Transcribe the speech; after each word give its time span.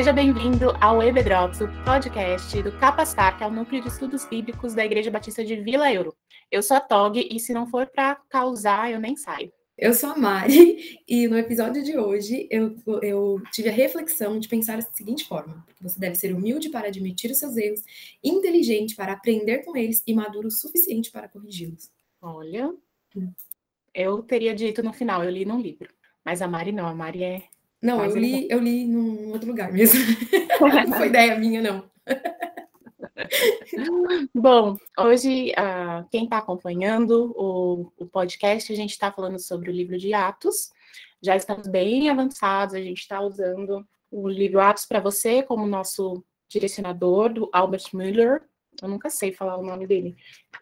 Seja 0.00 0.14
bem-vindo 0.14 0.70
ao 0.80 1.02
EBDrops, 1.02 1.60
o 1.60 1.68
podcast 1.84 2.62
do 2.62 2.72
Capastar, 2.78 3.36
que 3.36 3.44
é 3.44 3.46
o 3.46 3.50
núcleo 3.50 3.82
de 3.82 3.88
estudos 3.88 4.24
bíblicos 4.24 4.72
da 4.72 4.82
Igreja 4.82 5.10
Batista 5.10 5.44
de 5.44 5.56
Vila 5.56 5.92
Euro. 5.92 6.16
Eu 6.50 6.62
sou 6.62 6.78
a 6.78 6.80
Tog 6.80 7.18
e 7.18 7.38
se 7.38 7.52
não 7.52 7.66
for 7.66 7.86
para 7.86 8.14
causar, 8.30 8.90
eu 8.90 8.98
nem 8.98 9.14
saio. 9.14 9.52
Eu 9.76 9.92
sou 9.92 10.08
a 10.08 10.16
Mari 10.16 11.02
e 11.06 11.28
no 11.28 11.36
episódio 11.36 11.84
de 11.84 11.98
hoje 11.98 12.48
eu, 12.50 12.74
eu 13.02 13.42
tive 13.52 13.68
a 13.68 13.72
reflexão 13.72 14.38
de 14.38 14.48
pensar 14.48 14.78
da 14.78 14.88
seguinte 14.90 15.28
forma: 15.28 15.62
você 15.78 16.00
deve 16.00 16.14
ser 16.14 16.34
humilde 16.34 16.70
para 16.70 16.88
admitir 16.88 17.30
os 17.30 17.38
seus 17.38 17.58
erros, 17.58 17.82
inteligente 18.24 18.96
para 18.96 19.12
aprender 19.12 19.58
com 19.66 19.76
eles 19.76 20.02
e 20.06 20.14
maduro 20.14 20.48
o 20.48 20.50
suficiente 20.50 21.10
para 21.10 21.28
corrigi-los. 21.28 21.90
Olha, 22.22 22.72
eu 23.92 24.22
teria 24.22 24.54
dito 24.54 24.82
no 24.82 24.94
final, 24.94 25.22
eu 25.22 25.30
li 25.30 25.44
num 25.44 25.60
livro, 25.60 25.92
mas 26.24 26.40
a 26.40 26.48
Mari 26.48 26.72
não, 26.72 26.86
a 26.86 26.94
Mari 26.94 27.22
é 27.22 27.42
não, 27.82 28.04
eu 28.04 28.16
li, 28.16 28.46
eu 28.50 28.58
li 28.58 28.86
num 28.86 29.30
outro 29.30 29.48
lugar 29.48 29.72
mesmo. 29.72 30.00
não 30.60 30.96
foi 30.98 31.08
ideia 31.08 31.38
minha, 31.38 31.62
não. 31.62 31.90
Bom, 34.34 34.76
hoje, 34.98 35.52
uh, 35.52 36.06
quem 36.10 36.24
está 36.24 36.38
acompanhando 36.38 37.32
o, 37.36 37.92
o, 37.98 38.06
podcast, 38.06 38.72
a 38.72 38.76
gente 38.76 38.90
está 38.90 39.10
falando 39.10 39.38
sobre 39.38 39.70
o 39.70 39.72
livro 39.72 39.98
de 39.98 40.12
Atos. 40.12 40.70
Já 41.22 41.36
estamos 41.36 41.68
bem 41.68 42.10
avançados, 42.10 42.74
a 42.74 42.80
gente 42.80 43.00
está 43.00 43.20
usando 43.20 43.86
o 44.10 44.28
livro 44.28 44.60
Atos 44.60 44.86
para 44.86 45.00
você 45.00 45.42
como 45.42 45.66
nosso 45.66 46.24
direcionador, 46.48 47.32
do 47.32 47.48
Albert 47.52 47.90
Müller. 47.94 48.42
Eu 48.82 48.88
nunca 48.88 49.10
sei 49.10 49.32
falar 49.32 49.56
o 49.56 49.62
nome 49.62 49.86
dele. 49.86 50.16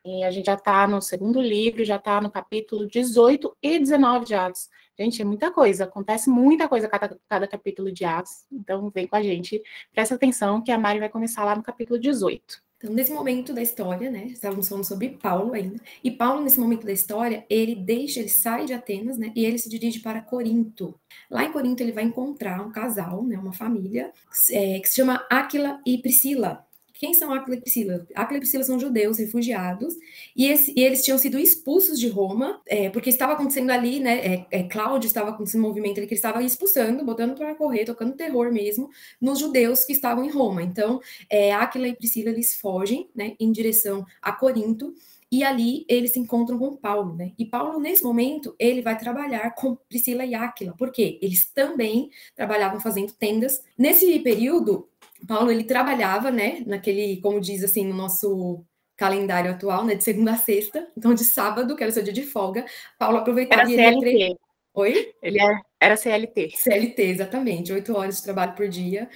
E 0.04 0.24
a 0.24 0.30
gente 0.30 0.46
já 0.46 0.54
está 0.54 0.86
no 0.86 1.00
segundo 1.00 1.40
livro, 1.40 1.84
já 1.84 1.96
está 1.96 2.20
no 2.20 2.30
capítulo 2.30 2.86
18 2.86 3.56
e 3.62 3.78
19 3.78 4.26
de 4.26 4.34
Atos. 4.34 4.68
Gente, 4.98 5.22
é 5.22 5.24
muita 5.24 5.52
coisa, 5.52 5.84
acontece 5.84 6.28
muita 6.28 6.68
coisa 6.68 6.88
cada, 6.88 7.16
cada 7.28 7.46
capítulo 7.46 7.92
de 7.92 8.04
Atos. 8.04 8.46
Então, 8.50 8.90
vem 8.90 9.06
com 9.06 9.14
a 9.14 9.22
gente, 9.22 9.62
presta 9.92 10.16
atenção 10.16 10.60
que 10.60 10.72
a 10.72 10.78
Mari 10.78 10.98
vai 10.98 11.08
começar 11.08 11.44
lá 11.44 11.54
no 11.54 11.62
capítulo 11.62 12.00
18. 12.00 12.60
Então, 12.78 12.92
nesse 12.92 13.12
momento 13.12 13.52
da 13.52 13.60
história, 13.60 14.08
né, 14.08 14.26
estávamos 14.26 14.68
falando 14.68 14.84
sobre 14.84 15.10
Paulo 15.10 15.52
ainda, 15.52 15.80
e 16.02 16.12
Paulo, 16.12 16.42
nesse 16.42 16.60
momento 16.60 16.86
da 16.86 16.92
história, 16.92 17.44
ele 17.50 17.74
deixa, 17.74 18.20
ele 18.20 18.28
sai 18.28 18.66
de 18.66 18.72
Atenas, 18.72 19.18
né, 19.18 19.32
e 19.34 19.44
ele 19.44 19.58
se 19.58 19.68
dirige 19.68 19.98
para 19.98 20.22
Corinto. 20.22 20.94
Lá 21.28 21.44
em 21.44 21.50
Corinto, 21.50 21.82
ele 21.82 21.90
vai 21.90 22.04
encontrar 22.04 22.64
um 22.64 22.70
casal, 22.70 23.24
né, 23.24 23.36
uma 23.36 23.52
família, 23.52 24.12
é, 24.52 24.78
que 24.78 24.88
se 24.88 24.94
chama 24.94 25.26
Áquila 25.28 25.80
e 25.84 25.98
Priscila. 25.98 26.64
Quem 26.98 27.14
são 27.14 27.32
e 27.32 27.38
e 27.38 28.38
Priscila 28.40 28.64
são 28.64 28.78
judeus 28.78 29.18
refugiados 29.18 29.94
e, 30.34 30.46
esse, 30.46 30.74
e 30.76 30.82
eles 30.82 31.04
tinham 31.04 31.16
sido 31.16 31.38
expulsos 31.38 31.98
de 31.98 32.08
Roma, 32.08 32.60
é, 32.66 32.90
porque 32.90 33.08
estava 33.08 33.34
acontecendo 33.34 33.70
ali, 33.70 34.00
né? 34.00 34.18
É, 34.18 34.46
é, 34.50 34.62
Cláudio 34.64 35.06
estava 35.06 35.32
com 35.32 35.44
esse 35.44 35.56
movimento 35.56 35.98
ali 35.98 36.08
que 36.08 36.14
ele 36.14 36.18
estava 36.18 36.42
expulsando, 36.42 37.04
botando 37.04 37.36
para 37.36 37.54
correr, 37.54 37.84
tocando 37.84 38.16
terror 38.16 38.52
mesmo 38.52 38.90
nos 39.20 39.38
judeus 39.38 39.84
que 39.84 39.92
estavam 39.92 40.24
em 40.24 40.28
Roma. 40.28 40.60
Então, 40.60 41.00
é, 41.30 41.52
Aquila 41.52 41.86
e 41.86 41.94
Priscila 41.94 42.30
eles 42.30 42.56
fogem, 42.56 43.08
né, 43.14 43.36
em 43.38 43.52
direção 43.52 44.04
a 44.20 44.32
Corinto. 44.32 44.92
E 45.30 45.44
ali 45.44 45.84
eles 45.88 46.12
se 46.12 46.18
encontram 46.18 46.58
com 46.58 46.74
Paulo, 46.74 47.14
né? 47.14 47.32
E 47.38 47.44
Paulo, 47.44 47.78
nesse 47.78 48.02
momento, 48.02 48.56
ele 48.58 48.80
vai 48.80 48.98
trabalhar 48.98 49.54
com 49.54 49.76
Priscila 49.76 50.24
e 50.24 50.34
Áquila, 50.34 50.74
porque 50.76 51.18
eles 51.22 51.44
também 51.52 52.10
trabalhavam 52.34 52.80
fazendo 52.80 53.12
tendas. 53.12 53.62
Nesse 53.76 54.18
período, 54.20 54.88
Paulo 55.26 55.50
ele 55.50 55.64
trabalhava, 55.64 56.30
né, 56.30 56.62
naquele, 56.66 57.20
como 57.20 57.40
diz 57.40 57.64
assim, 57.64 57.84
no 57.84 57.94
nosso 57.94 58.64
calendário 58.96 59.50
atual, 59.50 59.84
né, 59.84 59.94
de 59.94 60.04
segunda 60.04 60.32
a 60.32 60.36
sexta, 60.36 60.86
então 60.96 61.14
de 61.14 61.24
sábado, 61.24 61.76
que 61.76 61.82
era 61.82 61.90
o 61.90 61.94
seu 61.94 62.02
dia 62.02 62.12
de 62.12 62.22
folga, 62.22 62.64
Paulo 62.98 63.18
aproveitava 63.18 63.62
era 63.62 63.70
e 63.70 63.74
CLT. 63.74 64.08
Ele... 64.08 64.36
Oi? 64.74 65.12
Ele 65.22 65.40
era, 65.40 65.62
era 65.80 65.96
CLT. 65.96 66.50
CLT, 66.56 67.02
exatamente, 67.02 67.72
oito 67.72 67.96
horas 67.96 68.16
de 68.16 68.22
trabalho 68.22 68.54
por 68.54 68.68
dia. 68.68 69.08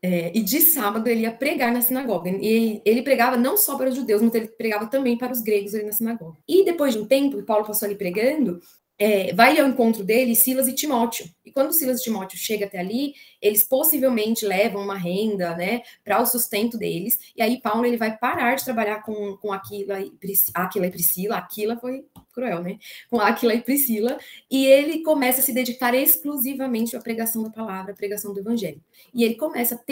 É, 0.00 0.30
e 0.32 0.42
de 0.42 0.60
sábado 0.60 1.08
ele 1.08 1.22
ia 1.22 1.32
pregar 1.32 1.72
na 1.72 1.80
sinagoga. 1.80 2.30
E 2.30 2.80
ele 2.84 3.02
pregava 3.02 3.36
não 3.36 3.56
só 3.56 3.76
para 3.76 3.88
os 3.88 3.96
judeus, 3.96 4.22
mas 4.22 4.34
ele 4.34 4.46
pregava 4.46 4.86
também 4.86 5.18
para 5.18 5.32
os 5.32 5.40
gregos 5.40 5.74
ali 5.74 5.84
na 5.84 5.92
sinagoga. 5.92 6.38
E 6.46 6.64
depois 6.64 6.94
de 6.94 7.00
um 7.00 7.06
tempo 7.06 7.36
que 7.36 7.42
Paulo 7.42 7.66
passou 7.66 7.86
ali 7.86 7.96
pregando, 7.96 8.60
é, 8.96 9.32
vai 9.32 9.58
ao 9.58 9.68
encontro 9.68 10.04
dele 10.04 10.34
Silas 10.34 10.68
e 10.68 10.74
Timóteo. 10.74 11.26
E 11.48 11.50
quando 11.50 11.72
Silas 11.72 12.00
e 12.00 12.04
Timóteo 12.04 12.38
chega 12.38 12.66
até 12.66 12.78
ali, 12.78 13.14
eles 13.40 13.62
possivelmente 13.62 14.44
levam 14.44 14.82
uma 14.82 14.96
renda, 14.96 15.56
né, 15.56 15.80
para 16.04 16.20
o 16.20 16.26
sustento 16.26 16.76
deles. 16.76 17.18
E 17.34 17.40
aí 17.40 17.58
Paulo 17.58 17.86
ele 17.86 17.96
vai 17.96 18.16
parar 18.16 18.54
de 18.54 18.64
trabalhar 18.64 19.02
com, 19.02 19.36
com 19.38 19.50
Aquila, 19.50 19.98
e 19.98 20.12
Aquila 20.54 20.86
e 20.86 20.90
Priscila. 20.90 21.36
Aquila 21.38 21.78
foi 21.78 22.04
cruel, 22.34 22.62
né? 22.62 22.78
Com 23.10 23.18
Aquila 23.18 23.54
e 23.54 23.62
Priscila. 23.62 24.18
E 24.50 24.66
ele 24.66 25.02
começa 25.02 25.40
a 25.40 25.42
se 25.42 25.52
dedicar 25.52 25.94
exclusivamente 25.94 26.94
à 26.94 27.00
pregação 27.00 27.42
da 27.42 27.50
palavra, 27.50 27.92
à 27.92 27.96
pregação 27.96 28.34
do 28.34 28.40
evangelho. 28.40 28.80
E 29.14 29.24
ele 29.24 29.36
começa 29.36 29.82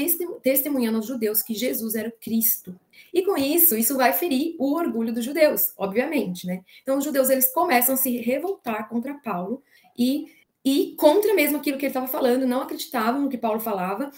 testemunhando 0.42 0.98
aos 0.98 1.06
judeus 1.06 1.42
que 1.42 1.54
Jesus 1.54 1.94
era 1.94 2.10
o 2.10 2.12
Cristo. 2.12 2.78
E 3.12 3.22
com 3.22 3.36
isso, 3.36 3.76
isso 3.76 3.96
vai 3.96 4.12
ferir 4.12 4.56
o 4.58 4.74
orgulho 4.74 5.12
dos 5.12 5.24
judeus, 5.24 5.72
obviamente, 5.76 6.46
né? 6.46 6.62
Então, 6.82 6.98
os 6.98 7.04
judeus 7.04 7.30
eles 7.30 7.52
começam 7.52 7.94
a 7.94 7.98
se 7.98 8.18
revoltar 8.18 8.88
contra 8.88 9.14
Paulo 9.14 9.62
e, 9.98 10.26
e 10.66 10.96
contra 10.96 11.32
mesmo 11.32 11.58
aquilo 11.58 11.78
que 11.78 11.84
ele 11.84 11.90
estava 11.90 12.08
falando, 12.08 12.44
não 12.44 12.60
acreditavam 12.60 13.20
no 13.22 13.28
que 13.28 13.38
Paulo 13.38 13.60
falava, 13.60 14.10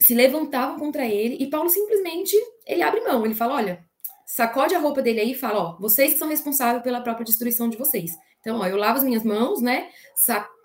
se 0.00 0.14
levantavam 0.14 0.78
contra 0.78 1.04
ele 1.04 1.36
e 1.40 1.50
Paulo 1.50 1.68
simplesmente 1.68 2.36
ele 2.64 2.82
abre 2.82 3.00
mão, 3.00 3.24
ele 3.24 3.34
fala, 3.34 3.54
olha, 3.54 3.84
sacode 4.24 4.76
a 4.76 4.78
roupa 4.78 5.02
dele 5.02 5.20
aí 5.20 5.32
e 5.32 5.34
fala, 5.34 5.58
ó, 5.58 5.76
vocês 5.80 6.16
são 6.16 6.28
responsáveis 6.28 6.84
pela 6.84 7.00
própria 7.00 7.24
destruição 7.24 7.68
de 7.68 7.76
vocês. 7.76 8.12
Então, 8.38 8.60
ó, 8.60 8.66
eu 8.66 8.76
lavo 8.76 8.98
as 8.98 9.04
minhas 9.04 9.24
mãos, 9.24 9.60
né? 9.60 9.88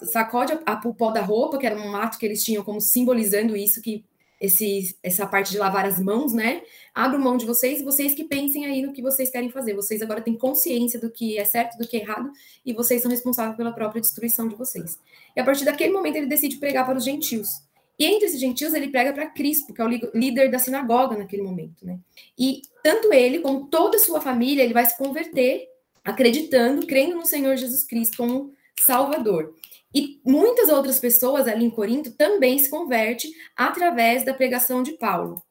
Sacode 0.03 0.53
a, 0.53 0.73
a, 0.73 0.81
o 0.85 0.93
pó 0.93 1.09
da 1.09 1.21
roupa, 1.21 1.57
que 1.57 1.65
era 1.65 1.75
um 1.75 1.95
ato 1.95 2.19
que 2.19 2.25
eles 2.25 2.43
tinham 2.43 2.63
como 2.63 2.79
simbolizando 2.79 3.57
isso 3.57 3.81
que 3.81 4.05
esse, 4.39 4.95
essa 5.01 5.25
parte 5.25 5.51
de 5.51 5.57
lavar 5.57 5.85
as 5.85 5.99
mãos, 5.99 6.33
né? 6.33 6.61
Abro 6.93 7.19
mão 7.19 7.37
de 7.37 7.45
vocês, 7.45 7.81
vocês 7.81 8.13
que 8.13 8.23
pensem 8.23 8.65
aí 8.65 8.81
no 8.81 8.93
que 8.93 9.01
vocês 9.01 9.29
querem 9.29 9.49
fazer. 9.49 9.73
Vocês 9.73 10.01
agora 10.01 10.21
têm 10.21 10.35
consciência 10.35 10.99
do 10.99 11.09
que 11.09 11.37
é 11.37 11.45
certo, 11.45 11.77
do 11.77 11.87
que 11.87 11.97
é 11.97 12.01
errado, 12.01 12.31
e 12.65 12.73
vocês 12.73 13.01
são 13.01 13.09
responsáveis 13.09 13.57
pela 13.57 13.71
própria 13.71 14.01
destruição 14.01 14.47
de 14.47 14.55
vocês. 14.55 14.99
E 15.35 15.39
a 15.39 15.43
partir 15.43 15.65
daquele 15.65 15.93
momento 15.93 16.15
ele 16.15 16.27
decide 16.27 16.57
pregar 16.57 16.85
para 16.85 16.97
os 16.97 17.03
gentios. 17.03 17.61
E 17.99 18.05
entre 18.05 18.27
esses 18.27 18.39
gentios 18.39 18.73
ele 18.75 18.89
prega 18.89 19.11
para 19.11 19.25
Crispo, 19.25 19.73
que 19.73 19.81
é 19.81 19.85
o 19.85 19.89
líder 20.13 20.51
da 20.51 20.59
sinagoga 20.59 21.17
naquele 21.17 21.41
momento, 21.41 21.83
né? 21.83 21.99
E 22.37 22.61
tanto 22.83 23.11
ele 23.11 23.39
como 23.39 23.65
toda 23.65 23.97
a 23.97 23.99
sua 23.99 24.21
família, 24.21 24.63
ele 24.63 24.73
vai 24.73 24.85
se 24.85 24.95
converter 24.95 25.67
acreditando, 26.05 26.85
crendo 26.85 27.15
no 27.15 27.25
Senhor 27.25 27.57
Jesus 27.57 27.83
Cristo 27.83 28.17
como 28.17 28.53
Salvador. 28.79 29.55
E 29.93 30.21
muitas 30.25 30.69
outras 30.69 30.99
pessoas 30.99 31.47
ali 31.47 31.65
em 31.65 31.69
Corinto 31.69 32.11
também 32.11 32.59
se 32.59 32.69
convertem 32.69 33.31
através 33.55 34.23
da 34.23 34.33
pregação 34.33 34.83
de 34.83 34.93
Paulo. 34.93 35.41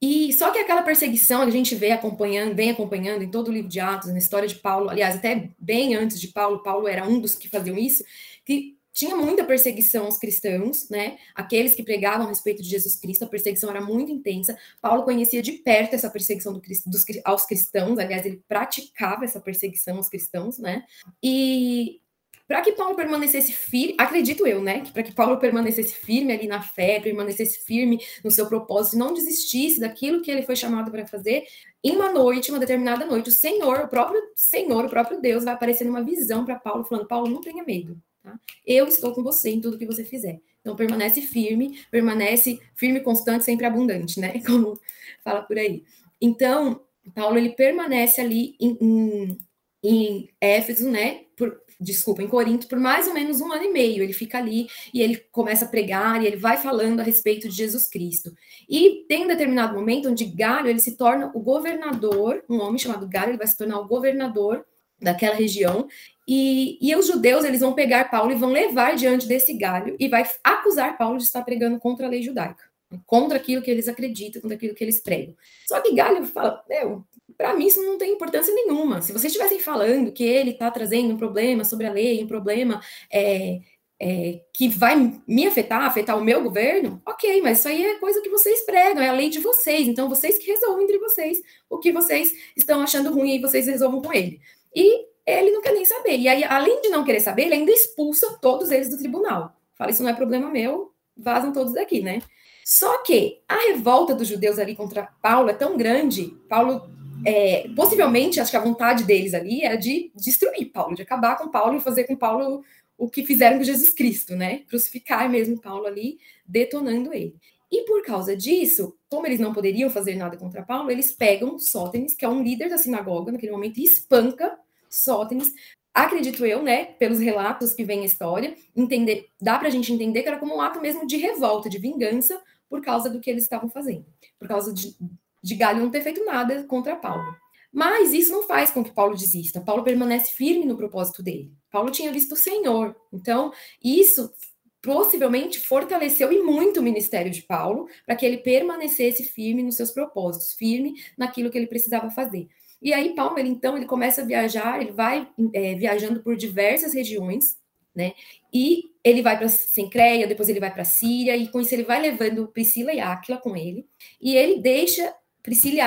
E 0.00 0.32
só 0.32 0.52
que 0.52 0.60
aquela 0.60 0.82
perseguição 0.82 1.42
a 1.42 1.50
gente 1.50 1.74
vê 1.74 1.90
acompanhando, 1.90 2.54
vem 2.54 2.70
acompanhando 2.70 3.22
em 3.22 3.30
todo 3.30 3.48
o 3.48 3.52
livro 3.52 3.68
de 3.68 3.80
Atos, 3.80 4.10
na 4.10 4.18
história 4.18 4.46
de 4.46 4.54
Paulo, 4.54 4.88
aliás, 4.88 5.16
até 5.16 5.50
bem 5.58 5.96
antes 5.96 6.20
de 6.20 6.28
Paulo, 6.28 6.62
Paulo 6.62 6.86
era 6.86 7.04
um 7.04 7.20
dos 7.20 7.34
que 7.34 7.48
faziam 7.48 7.76
isso, 7.76 8.04
que 8.44 8.78
tinha 8.92 9.16
muita 9.16 9.44
perseguição 9.44 10.06
aos 10.06 10.18
cristãos, 10.18 10.88
né? 10.88 11.18
Aqueles 11.34 11.74
que 11.74 11.82
pregavam 11.82 12.26
a 12.26 12.28
respeito 12.28 12.62
de 12.62 12.68
Jesus 12.68 12.96
Cristo, 12.96 13.24
a 13.24 13.28
perseguição 13.28 13.70
era 13.70 13.80
muito 13.80 14.10
intensa. 14.10 14.58
Paulo 14.80 15.04
conhecia 15.04 15.40
de 15.42 15.52
perto 15.52 15.94
essa 15.94 16.10
perseguição 16.10 16.52
do, 16.52 16.60
dos, 16.60 17.04
aos 17.24 17.44
cristãos, 17.44 17.98
aliás, 17.98 18.24
ele 18.24 18.42
praticava 18.48 19.24
essa 19.24 19.40
perseguição 19.40 19.96
aos 19.96 20.08
cristãos, 20.08 20.58
né? 20.58 20.84
E 21.22 22.00
para 22.48 22.62
que 22.62 22.72
Paulo 22.72 22.96
permanecesse 22.96 23.52
firme, 23.52 23.94
acredito 23.98 24.46
eu, 24.46 24.62
né? 24.62 24.80
Que 24.80 24.90
para 24.90 25.02
que 25.02 25.12
Paulo 25.12 25.36
permanecesse 25.36 25.94
firme 25.94 26.32
ali 26.32 26.48
na 26.48 26.62
fé, 26.62 26.98
permanecesse 26.98 27.62
firme 27.66 28.00
no 28.24 28.30
seu 28.30 28.46
propósito, 28.48 28.96
não 28.96 29.12
desistisse 29.12 29.78
daquilo 29.78 30.22
que 30.22 30.30
ele 30.30 30.42
foi 30.42 30.56
chamado 30.56 30.90
para 30.90 31.06
fazer, 31.06 31.44
em 31.84 31.94
uma 31.94 32.10
noite, 32.10 32.50
uma 32.50 32.58
determinada 32.58 33.04
noite, 33.04 33.28
o 33.28 33.32
Senhor, 33.32 33.80
o 33.80 33.88
próprio 33.88 34.20
Senhor, 34.34 34.82
o 34.82 34.88
próprio 34.88 35.20
Deus, 35.20 35.44
vai 35.44 35.52
aparecer 35.52 35.84
numa 35.84 36.02
visão 36.02 36.46
para 36.46 36.58
Paulo, 36.58 36.84
falando: 36.84 37.06
Paulo, 37.06 37.28
não 37.28 37.42
tenha 37.42 37.62
medo, 37.62 38.00
tá? 38.22 38.40
Eu 38.66 38.88
estou 38.88 39.12
com 39.12 39.22
você 39.22 39.50
em 39.50 39.60
tudo 39.60 39.78
que 39.78 39.86
você 39.86 40.02
fizer. 40.02 40.40
Então, 40.62 40.74
permanece 40.74 41.20
firme, 41.20 41.78
permanece 41.90 42.58
firme, 42.74 43.00
constante, 43.00 43.44
sempre 43.44 43.66
abundante, 43.66 44.18
né? 44.18 44.40
Como 44.44 44.80
fala 45.22 45.42
por 45.42 45.58
aí. 45.58 45.84
Então, 46.18 46.80
Paulo, 47.14 47.36
ele 47.36 47.50
permanece 47.50 48.22
ali 48.22 48.56
em, 48.58 48.76
em, 48.80 49.38
em 49.84 50.30
Éfeso, 50.40 50.90
né? 50.90 51.24
Por, 51.36 51.60
desculpa, 51.80 52.22
em 52.22 52.28
Corinto 52.28 52.66
por 52.66 52.78
mais 52.78 53.06
ou 53.06 53.14
menos 53.14 53.40
um 53.40 53.52
ano 53.52 53.64
e 53.64 53.72
meio. 53.72 54.02
Ele 54.02 54.12
fica 54.12 54.38
ali 54.38 54.68
e 54.92 55.00
ele 55.00 55.16
começa 55.30 55.64
a 55.64 55.68
pregar 55.68 56.22
e 56.22 56.26
ele 56.26 56.36
vai 56.36 56.56
falando 56.56 57.00
a 57.00 57.02
respeito 57.02 57.48
de 57.48 57.54
Jesus 57.54 57.86
Cristo. 57.86 58.34
E 58.68 59.04
tem 59.08 59.24
um 59.24 59.28
determinado 59.28 59.74
momento 59.74 60.08
onde 60.08 60.24
Galho 60.24 60.68
ele 60.68 60.80
se 60.80 60.96
torna 60.96 61.30
o 61.34 61.40
governador, 61.40 62.42
um 62.48 62.60
homem 62.60 62.78
chamado 62.78 63.08
Galho, 63.08 63.30
ele 63.30 63.38
vai 63.38 63.46
se 63.46 63.56
tornar 63.56 63.78
o 63.80 63.86
governador 63.86 64.64
daquela 65.00 65.34
região. 65.34 65.86
E, 66.26 66.78
e 66.80 66.94
os 66.94 67.06
judeus 67.06 67.44
eles 67.44 67.60
vão 67.60 67.72
pegar 67.72 68.10
Paulo 68.10 68.32
e 68.32 68.36
vão 68.36 68.50
levar 68.50 68.96
diante 68.96 69.26
desse 69.26 69.54
Galho 69.54 69.96
e 69.98 70.08
vai 70.08 70.28
acusar 70.44 70.98
Paulo 70.98 71.18
de 71.18 71.24
estar 71.24 71.42
pregando 71.42 71.78
contra 71.78 72.06
a 72.06 72.08
lei 72.08 72.22
judaica 72.22 72.68
contra 73.06 73.36
aquilo 73.36 73.62
que 73.62 73.70
eles 73.70 73.88
acreditam, 73.88 74.40
contra 74.40 74.56
aquilo 74.56 74.74
que 74.74 74.82
eles 74.82 75.00
pregam. 75.00 75.34
Só 75.66 75.80
que 75.80 75.94
Galho 75.94 76.24
fala, 76.24 76.64
meu, 76.68 77.04
para 77.38 77.54
mim 77.54 77.68
isso 77.68 77.80
não 77.82 77.96
tem 77.96 78.12
importância 78.12 78.52
nenhuma. 78.52 79.00
Se 79.00 79.12
vocês 79.12 79.32
estivessem 79.32 79.60
falando 79.60 80.10
que 80.10 80.24
ele 80.24 80.50
está 80.50 80.68
trazendo 80.72 81.14
um 81.14 81.16
problema 81.16 81.62
sobre 81.62 81.86
a 81.86 81.92
lei, 81.92 82.22
um 82.24 82.26
problema 82.26 82.82
é, 83.10 83.60
é, 84.00 84.40
que 84.52 84.68
vai 84.68 85.20
me 85.26 85.46
afetar, 85.46 85.82
afetar 85.82 86.18
o 86.18 86.24
meu 86.24 86.42
governo, 86.42 87.00
ok, 87.06 87.40
mas 87.40 87.60
isso 87.60 87.68
aí 87.68 87.86
é 87.86 87.94
coisa 88.00 88.20
que 88.20 88.28
vocês 88.28 88.66
pregam, 88.66 89.00
é 89.00 89.08
a 89.08 89.12
lei 89.12 89.30
de 89.30 89.38
vocês, 89.38 89.86
então 89.86 90.08
vocês 90.08 90.36
que 90.36 90.50
resolvam 90.50 90.82
entre 90.82 90.98
vocês 90.98 91.40
o 91.70 91.78
que 91.78 91.92
vocês 91.92 92.34
estão 92.56 92.82
achando 92.82 93.14
ruim 93.14 93.36
e 93.36 93.40
vocês 93.40 93.66
resolvam 93.66 94.02
com 94.02 94.12
ele. 94.12 94.40
E 94.74 95.06
ele 95.24 95.52
não 95.52 95.62
quer 95.62 95.72
nem 95.72 95.84
saber. 95.84 96.18
E 96.18 96.26
aí, 96.26 96.42
além 96.42 96.80
de 96.80 96.88
não 96.88 97.04
querer 97.04 97.20
saber, 97.20 97.44
ele 97.44 97.54
ainda 97.54 97.70
expulsa 97.70 98.38
todos 98.42 98.70
eles 98.72 98.90
do 98.90 98.98
tribunal. 98.98 99.54
Fala, 99.76 99.90
isso 99.92 100.02
não 100.02 100.10
é 100.10 100.14
problema 100.14 100.50
meu, 100.50 100.92
vazam 101.16 101.52
todos 101.52 101.74
daqui, 101.74 102.00
né? 102.00 102.20
Só 102.64 102.98
que 102.98 103.40
a 103.48 103.56
revolta 103.56 104.14
dos 104.14 104.28
judeus 104.28 104.58
ali 104.58 104.74
contra 104.74 105.08
Paulo 105.22 105.48
é 105.48 105.54
tão 105.54 105.76
grande, 105.76 106.36
Paulo 106.48 106.97
é, 107.24 107.68
possivelmente, 107.74 108.40
acho 108.40 108.50
que 108.50 108.56
a 108.56 108.62
vontade 108.62 109.04
deles 109.04 109.34
ali 109.34 109.62
era 109.62 109.76
de 109.76 110.10
destruir 110.14 110.70
Paulo, 110.72 110.94
de 110.94 111.02
acabar 111.02 111.36
com 111.36 111.48
Paulo 111.48 111.76
e 111.76 111.80
fazer 111.80 112.04
com 112.04 112.16
Paulo 112.16 112.64
o 112.96 113.08
que 113.08 113.24
fizeram 113.24 113.58
com 113.58 113.64
Jesus 113.64 113.90
Cristo, 113.90 114.34
né? 114.34 114.60
Crucificar 114.68 115.30
mesmo 115.30 115.60
Paulo 115.60 115.86
ali, 115.86 116.18
detonando 116.46 117.12
ele. 117.14 117.36
E 117.70 117.84
por 117.84 118.02
causa 118.02 118.36
disso, 118.36 118.96
como 119.08 119.26
eles 119.26 119.38
não 119.38 119.52
poderiam 119.52 119.90
fazer 119.90 120.16
nada 120.16 120.36
contra 120.36 120.62
Paulo, 120.62 120.90
eles 120.90 121.12
pegam 121.12 121.58
Sótenes, 121.58 122.14
que 122.14 122.24
é 122.24 122.28
um 122.28 122.42
líder 122.42 122.70
da 122.70 122.78
sinagoga 122.78 123.30
naquele 123.30 123.52
momento, 123.52 123.78
e 123.78 123.84
espanca 123.84 124.58
Sótenes. 124.88 125.52
Acredito 125.92 126.44
eu, 126.46 126.62
né, 126.62 126.84
pelos 126.84 127.20
relatos 127.20 127.72
que 127.72 127.84
vem 127.84 128.00
a 128.00 128.06
história, 128.06 128.54
entender, 128.74 129.28
dá 129.40 129.58
pra 129.58 129.70
gente 129.70 129.92
entender 129.92 130.22
que 130.22 130.28
era 130.28 130.38
como 130.38 130.56
um 130.56 130.60
ato 130.60 130.80
mesmo 130.80 131.06
de 131.06 131.16
revolta, 131.16 131.68
de 131.68 131.78
vingança, 131.78 132.40
por 132.68 132.82
causa 132.82 133.08
do 133.10 133.20
que 133.20 133.30
eles 133.30 133.42
estavam 133.42 133.68
fazendo. 133.68 134.04
Por 134.38 134.48
causa 134.48 134.72
de, 134.72 134.96
de 135.42 135.54
Galho 135.54 135.80
não 135.80 135.90
ter 135.90 136.02
feito 136.02 136.24
nada 136.24 136.64
contra 136.64 136.96
Paulo. 136.96 137.34
Mas 137.72 138.12
isso 138.12 138.32
não 138.32 138.42
faz 138.42 138.70
com 138.70 138.82
que 138.82 138.92
Paulo 138.92 139.16
desista. 139.16 139.60
Paulo 139.60 139.84
permanece 139.84 140.32
firme 140.32 140.64
no 140.64 140.76
propósito 140.76 141.22
dele. 141.22 141.52
Paulo 141.70 141.90
tinha 141.90 142.12
visto 142.12 142.32
o 142.32 142.36
Senhor. 142.36 142.96
Então, 143.12 143.52
isso 143.82 144.32
possivelmente 144.80 145.60
fortaleceu 145.60 146.32
e 146.32 146.42
muito 146.42 146.80
o 146.80 146.82
ministério 146.82 147.30
de 147.30 147.42
Paulo 147.42 147.88
para 148.06 148.16
que 148.16 148.24
ele 148.24 148.38
permanecesse 148.38 149.24
firme 149.24 149.62
nos 149.62 149.76
seus 149.76 149.90
propósitos, 149.90 150.54
firme 150.54 150.94
naquilo 151.16 151.50
que 151.50 151.58
ele 151.58 151.66
precisava 151.66 152.10
fazer. 152.10 152.48
E 152.80 152.92
aí 152.92 153.14
Paulo, 153.14 153.38
ele, 153.38 153.48
então, 153.48 153.76
ele 153.76 153.86
começa 153.86 154.22
a 154.22 154.24
viajar, 154.24 154.80
ele 154.80 154.92
vai 154.92 155.28
é, 155.52 155.74
viajando 155.74 156.22
por 156.22 156.36
diversas 156.36 156.94
regiões, 156.94 157.58
né? 157.94 158.12
E 158.54 158.92
ele 159.02 159.20
vai 159.20 159.36
para 159.36 159.48
Sencreia, 159.48 160.26
depois 160.26 160.48
ele 160.48 160.60
vai 160.60 160.72
para 160.72 160.84
Síria, 160.84 161.36
e 161.36 161.48
com 161.48 161.60
isso 161.60 161.74
ele 161.74 161.82
vai 161.82 162.00
levando 162.00 162.46
Priscila 162.46 162.92
e 162.92 163.00
Áquila 163.00 163.38
com 163.38 163.56
ele, 163.56 163.84
e 164.20 164.36
ele 164.36 164.60
deixa 164.60 165.12
Priscila 165.42 165.76
e 165.76 165.80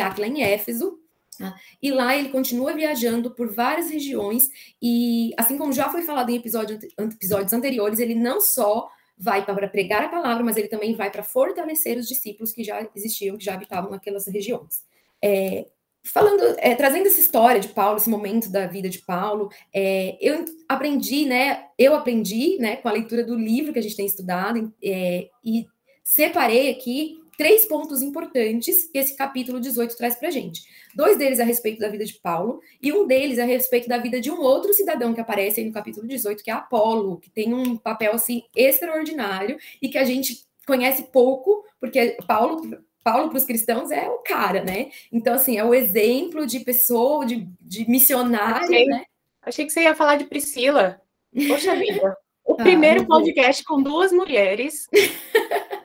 Áquila 0.00 0.26
em 0.26 0.42
Éfeso, 0.42 1.00
Tá? 1.40 1.58
E 1.82 1.90
lá 1.90 2.14
ele 2.14 2.28
continua 2.28 2.74
viajando 2.74 3.30
por 3.30 3.50
várias 3.50 3.88
regiões, 3.88 4.50
e 4.80 5.32
assim 5.38 5.56
como 5.56 5.72
já 5.72 5.88
foi 5.88 6.02
falado 6.02 6.28
em 6.28 6.36
episódio, 6.36 6.78
episódios 6.98 7.54
anteriores, 7.54 7.98
ele 7.98 8.14
não 8.14 8.42
só 8.42 8.90
vai 9.16 9.42
para 9.42 9.66
pregar 9.66 10.04
a 10.04 10.08
palavra, 10.08 10.44
mas 10.44 10.58
ele 10.58 10.68
também 10.68 10.94
vai 10.94 11.10
para 11.10 11.22
fortalecer 11.22 11.96
os 11.96 12.06
discípulos 12.06 12.52
que 12.52 12.62
já 12.62 12.86
existiam, 12.94 13.38
que 13.38 13.44
já 13.44 13.54
habitavam 13.54 13.90
naquelas 13.90 14.26
regiões. 14.26 14.82
É, 15.22 15.66
falando, 16.04 16.42
é, 16.58 16.74
trazendo 16.74 17.06
essa 17.06 17.20
história 17.20 17.60
de 17.60 17.68
Paulo, 17.68 17.96
esse 17.96 18.10
momento 18.10 18.50
da 18.50 18.66
vida 18.66 18.90
de 18.90 18.98
Paulo, 18.98 19.50
é, 19.72 20.18
eu 20.20 20.44
aprendi, 20.68 21.24
né? 21.24 21.68
Eu 21.78 21.94
aprendi, 21.94 22.58
né, 22.58 22.76
com 22.76 22.88
a 22.88 22.92
leitura 22.92 23.24
do 23.24 23.34
livro 23.34 23.72
que 23.72 23.78
a 23.78 23.82
gente 23.82 23.96
tem 23.96 24.04
estudado, 24.04 24.70
é, 24.84 25.30
e 25.42 25.66
separei 26.04 26.70
aqui 26.70 27.18
três 27.40 27.64
pontos 27.64 28.02
importantes 28.02 28.84
que 28.84 28.98
esse 28.98 29.16
capítulo 29.16 29.58
18 29.58 29.96
traz 29.96 30.14
para 30.14 30.28
gente. 30.28 30.62
Dois 30.94 31.16
deles 31.16 31.40
a 31.40 31.44
respeito 31.44 31.80
da 31.80 31.88
vida 31.88 32.04
de 32.04 32.12
Paulo, 32.12 32.60
e 32.82 32.92
um 32.92 33.06
deles 33.06 33.38
a 33.38 33.46
respeito 33.46 33.88
da 33.88 33.96
vida 33.96 34.20
de 34.20 34.30
um 34.30 34.38
outro 34.42 34.74
cidadão 34.74 35.14
que 35.14 35.22
aparece 35.22 35.58
aí 35.58 35.66
no 35.66 35.72
capítulo 35.72 36.06
18, 36.06 36.44
que 36.44 36.50
é 36.50 36.52
Apolo, 36.52 37.16
que 37.16 37.30
tem 37.30 37.54
um 37.54 37.78
papel 37.78 38.12
assim 38.12 38.42
extraordinário 38.54 39.56
e 39.80 39.88
que 39.88 39.96
a 39.96 40.04
gente 40.04 40.44
conhece 40.66 41.04
pouco, 41.04 41.64
porque 41.80 42.18
Paulo 42.26 42.60
Paulo 43.02 43.30
para 43.30 43.38
os 43.38 43.46
cristãos 43.46 43.90
é 43.90 44.06
o 44.06 44.18
cara, 44.18 44.62
né? 44.62 44.90
Então, 45.10 45.32
assim, 45.32 45.56
é 45.56 45.64
o 45.64 45.72
exemplo 45.72 46.46
de 46.46 46.60
pessoa, 46.60 47.24
de, 47.24 47.48
de 47.58 47.88
missionário, 47.88 48.66
achei, 48.66 48.84
né? 48.84 49.04
Achei 49.40 49.64
que 49.64 49.72
você 49.72 49.84
ia 49.84 49.94
falar 49.94 50.16
de 50.16 50.26
Priscila. 50.26 51.00
Poxa 51.48 51.72
vida. 51.80 52.14
O 52.44 52.52
ah, 52.52 52.56
primeiro 52.56 53.06
podcast 53.06 53.64
com 53.64 53.82
duas 53.82 54.12
mulheres 54.12 54.86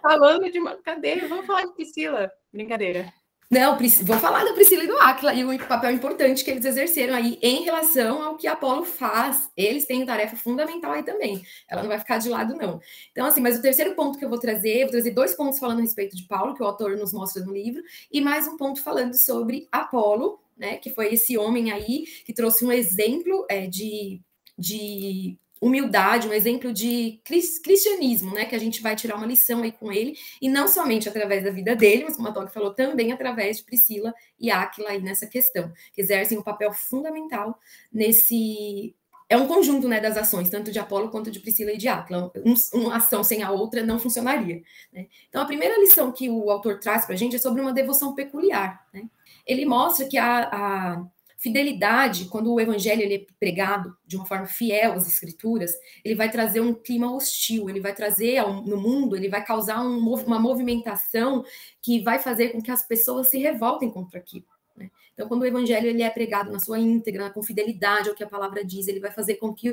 falando 0.06 0.52
de 0.52 0.60
uma. 0.60 0.75
Cadê? 0.78 1.16
Vamos 1.28 1.48
falar 1.48 1.66
de 1.66 1.74
Priscila. 1.74 2.31
Brincadeira. 2.54 3.12
Não, 3.50 3.78
vou 4.04 4.18
falar 4.18 4.44
da 4.44 4.54
Priscila 4.54 4.84
e 4.84 4.88
do 4.88 4.98
Aquila 4.98 5.34
e 5.34 5.44
o 5.44 5.68
papel 5.68 5.92
importante 5.92 6.44
que 6.44 6.50
eles 6.50 6.66
exerceram 6.66 7.13
aí 7.13 7.38
em 7.44 7.63
relação 7.63 8.24
ao 8.24 8.36
que 8.36 8.48
Apolo 8.48 8.84
faz. 8.84 9.50
Eles 9.56 9.86
têm 9.86 10.04
tarefa 10.04 10.36
fundamental 10.36 10.92
aí 10.92 11.04
também. 11.04 11.44
Ela 11.69 11.84
não 11.84 11.90
vai 11.90 12.00
ficar 12.00 12.18
de 12.18 12.28
lado, 12.28 12.56
não. 12.56 12.80
Então, 13.12 13.28
assim, 13.28 13.42
mas 13.42 13.57
o 13.57 13.62
terceiro 13.62 13.94
ponto 13.94 14.18
que 14.18 14.25
eu 14.25 14.30
vou 14.30 14.40
trazer, 14.40 14.81
vou 14.81 14.92
trazer 14.92 15.12
dois 15.12 15.36
pontos 15.36 15.60
falando 15.60 15.78
a 15.78 15.84
respeito 15.84 16.16
de 16.16 16.24
Paulo, 16.24 16.56
que 16.56 16.63
o 16.63 16.66
autor 16.66 16.98
nos 16.98 17.13
mostra 17.13 17.44
no 17.44 17.54
livro, 17.54 17.84
e 18.12 18.19
mais 18.19 18.48
um 18.48 18.57
ponto 18.57 18.81
falando 18.81 19.13
sobre 19.13 19.68
Apolo, 19.72 20.40
né? 20.57 20.78
Que 20.78 20.90
foi 20.90 21.13
esse 21.13 21.38
homem 21.38 21.72
aí 21.72 22.06
que 22.25 22.34
trouxe 22.34 22.66
um 22.66 22.72
exemplo 22.72 23.46
é, 23.48 23.68
de, 23.68 24.22
de 24.57 25.38
humildade, 25.65 26.27
um 26.27 26.33
exemplo 26.33 26.71
de 26.71 27.19
cristianismo, 27.23 28.33
né? 28.35 28.45
Que 28.45 28.56
a 28.56 28.59
gente 28.59 28.81
vai 28.83 28.95
tirar 28.95 29.15
uma 29.15 29.25
lição 29.25 29.63
aí 29.63 29.71
com 29.71 29.91
ele, 29.91 30.15
e 30.39 30.47
não 30.47 30.67
somente 30.67 31.09
através 31.09 31.44
da 31.44 31.50
vida 31.50 31.75
dele, 31.75 32.03
mas 32.03 32.15
como 32.15 32.27
a 32.27 32.31
Toque 32.31 32.53
falou, 32.53 32.73
também 32.73 33.12
através 33.12 33.57
de 33.57 33.63
Priscila 33.63 34.13
e 34.39 34.51
Áquila 34.51 34.89
aí 34.89 35.01
nessa 35.01 35.25
questão, 35.25 35.73
que 35.94 36.01
exercem 36.01 36.38
um 36.38 36.44
papel 36.44 36.71
fundamental 36.71 37.59
nesse. 37.91 38.95
É 39.27 39.35
um 39.35 39.47
conjunto 39.47 39.88
né, 39.88 40.00
das 40.00 40.17
ações, 40.17 40.51
tanto 40.51 40.71
de 40.71 40.77
Apolo 40.77 41.09
quanto 41.09 41.31
de 41.31 41.39
Priscila 41.39 41.71
e 41.71 41.77
de 41.77 41.88
Áquila. 41.88 42.31
Um, 42.45 42.53
uma 42.79 42.97
ação 42.97 43.23
sem 43.23 43.41
a 43.41 43.50
outra 43.50 43.83
não 43.83 43.97
funcionaria. 43.97 44.61
Né? 44.94 45.07
Então, 45.27 45.41
a 45.41 45.45
primeira 45.45 45.79
lição 45.79 46.11
que 46.11 46.29
o 46.29 46.51
autor 46.51 46.79
traz 46.79 47.06
para 47.06 47.15
a 47.15 47.18
gente 47.18 47.35
é 47.35 47.39
sobre 47.39 47.59
uma 47.59 47.73
devoção 47.73 48.13
peculiar. 48.13 48.85
Né? 48.94 49.09
Ele 49.47 49.65
mostra 49.65 50.07
que 50.07 50.15
a, 50.15 50.44
a 50.44 51.06
Fidelidade, 51.45 52.25
quando 52.25 52.51
o 52.51 52.59
evangelho 52.59 53.03
ele 53.03 53.13
é 53.13 53.25
pregado 53.39 53.95
de 54.03 54.15
uma 54.15 54.25
forma 54.25 54.47
fiel 54.47 54.94
às 54.94 55.07
escrituras, 55.07 55.75
ele 56.03 56.15
vai 56.15 56.27
trazer 56.27 56.59
um 56.59 56.74
clima 56.74 57.15
hostil, 57.15 57.69
ele 57.69 57.80
vai 57.80 57.94
trazer 57.94 58.42
no 58.65 58.81
mundo, 58.81 59.15
ele 59.15 59.30
vai 59.30 59.45
causar 59.45 59.80
um, 59.80 59.99
uma 59.99 60.40
movimentação 60.40 61.45
que 61.83 62.02
vai 62.02 62.18
fazer 62.18 62.49
com 62.49 62.59
que 62.59 62.71
as 62.71 62.81
pessoas 62.81 63.28
se 63.28 63.37
revoltem 63.37 63.92
contra 63.92 64.18
aquilo. 64.18 64.47
Né? 64.75 64.90
Então, 65.14 65.28
quando 65.28 65.44
o 65.44 65.45
evangelho 65.45 65.87
ele 65.87 66.02
é 66.02 66.09
pregado 66.09 66.52
na 66.52 66.59
sua 66.59 66.80
íntegra, 66.80 67.30
com 67.30 67.44
fidelidade 67.44 68.09
ao 68.09 68.16
que 68.16 68.23
a 68.23 68.28
palavra 68.28 68.66
diz, 68.66 68.87
ele 68.87 68.99
vai 68.99 69.11
fazer 69.11 69.35
com 69.35 69.54
que 69.54 69.71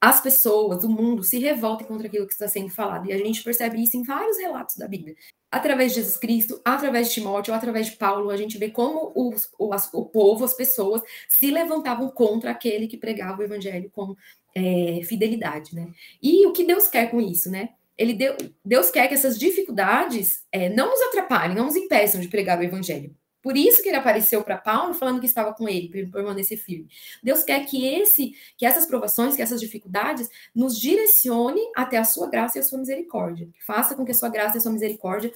as 0.00 0.20
pessoas, 0.20 0.82
o 0.82 0.88
mundo, 0.88 1.22
se 1.22 1.38
revoltem 1.38 1.86
contra 1.86 2.08
aquilo 2.08 2.26
que 2.26 2.32
está 2.32 2.48
sendo 2.48 2.70
falado. 2.70 3.08
E 3.08 3.12
a 3.12 3.18
gente 3.18 3.44
percebe 3.44 3.80
isso 3.80 3.96
em 3.96 4.02
vários 4.02 4.38
relatos 4.38 4.74
da 4.74 4.88
Bíblia 4.88 5.14
através 5.50 5.92
de 5.92 6.00
Jesus 6.00 6.16
Cristo, 6.16 6.60
através 6.64 7.08
de 7.08 7.14
Timóteo, 7.14 7.54
através 7.54 7.86
de 7.86 7.96
Paulo, 7.96 8.30
a 8.30 8.36
gente 8.36 8.58
vê 8.58 8.70
como 8.70 9.12
o, 9.14 9.34
o, 9.58 9.70
o 9.92 10.04
povo, 10.06 10.44
as 10.44 10.54
pessoas, 10.54 11.02
se 11.28 11.50
levantavam 11.50 12.08
contra 12.08 12.50
aquele 12.50 12.86
que 12.86 12.96
pregava 12.96 13.40
o 13.40 13.44
evangelho 13.44 13.90
com 13.90 14.16
é, 14.54 15.00
fidelidade, 15.04 15.74
né? 15.74 15.90
E 16.22 16.46
o 16.46 16.52
que 16.52 16.64
Deus 16.64 16.88
quer 16.88 17.10
com 17.10 17.20
isso, 17.20 17.50
né? 17.50 17.70
Ele 17.96 18.12
deu, 18.14 18.36
Deus 18.64 18.90
quer 18.90 19.08
que 19.08 19.14
essas 19.14 19.38
dificuldades 19.38 20.44
é, 20.52 20.68
não 20.68 20.90
nos 20.90 21.00
atrapalhem, 21.02 21.56
não 21.56 21.66
nos 21.66 21.76
impeçam 21.76 22.20
de 22.20 22.28
pregar 22.28 22.58
o 22.58 22.62
evangelho. 22.62 23.14
Por 23.46 23.56
isso 23.56 23.80
que 23.80 23.88
ele 23.88 23.96
apareceu 23.96 24.42
para 24.42 24.58
Paulo 24.58 24.92
falando 24.92 25.20
que 25.20 25.26
estava 25.26 25.54
com 25.54 25.68
ele, 25.68 25.88
para 25.88 26.04
permanecer 26.20 26.58
firme. 26.58 26.88
Deus 27.22 27.44
quer 27.44 27.64
que 27.64 27.86
esse, 27.86 28.34
que 28.58 28.66
essas 28.66 28.86
provações, 28.86 29.36
que 29.36 29.40
essas 29.40 29.60
dificuldades 29.60 30.28
nos 30.52 30.76
direcione 30.76 31.60
até 31.76 31.96
a 31.96 32.02
sua 32.02 32.28
graça 32.28 32.58
e 32.58 32.60
a 32.60 32.64
sua 32.64 32.80
misericórdia. 32.80 33.48
Faça 33.64 33.94
com 33.94 34.04
que 34.04 34.10
a 34.10 34.14
sua 34.16 34.28
graça 34.30 34.56
e 34.56 34.58
a 34.58 34.60
sua 34.60 34.72
misericórdia 34.72 35.32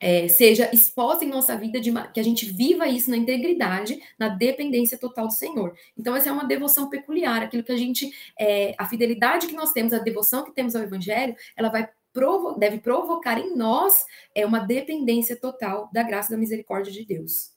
é, 0.00 0.26
seja 0.26 0.70
exposta 0.72 1.22
em 1.22 1.28
nossa 1.28 1.54
vida, 1.54 1.78
de, 1.78 1.92
que 2.14 2.18
a 2.18 2.24
gente 2.24 2.46
viva 2.46 2.88
isso 2.88 3.10
na 3.10 3.18
integridade, 3.18 4.00
na 4.18 4.30
dependência 4.30 4.96
total 4.96 5.26
do 5.26 5.34
Senhor. 5.34 5.76
Então, 5.98 6.16
essa 6.16 6.30
é 6.30 6.32
uma 6.32 6.46
devoção 6.46 6.88
peculiar, 6.88 7.42
aquilo 7.42 7.62
que 7.62 7.72
a 7.72 7.76
gente, 7.76 8.10
é, 8.38 8.74
a 8.78 8.88
fidelidade 8.88 9.46
que 9.46 9.54
nós 9.54 9.70
temos, 9.70 9.92
a 9.92 9.98
devoção 9.98 10.46
que 10.46 10.52
temos 10.54 10.74
ao 10.74 10.82
Evangelho, 10.82 11.36
ela 11.54 11.68
vai 11.68 11.86
provo 12.12 12.58
deve 12.58 12.78
provocar 12.78 13.38
em 13.38 13.56
nós 13.56 14.04
é 14.34 14.44
uma 14.44 14.60
dependência 14.60 15.36
total 15.36 15.88
da 15.92 16.02
graça 16.02 16.28
e 16.28 16.32
da 16.32 16.38
misericórdia 16.38 16.92
de 16.92 17.04
Deus. 17.04 17.50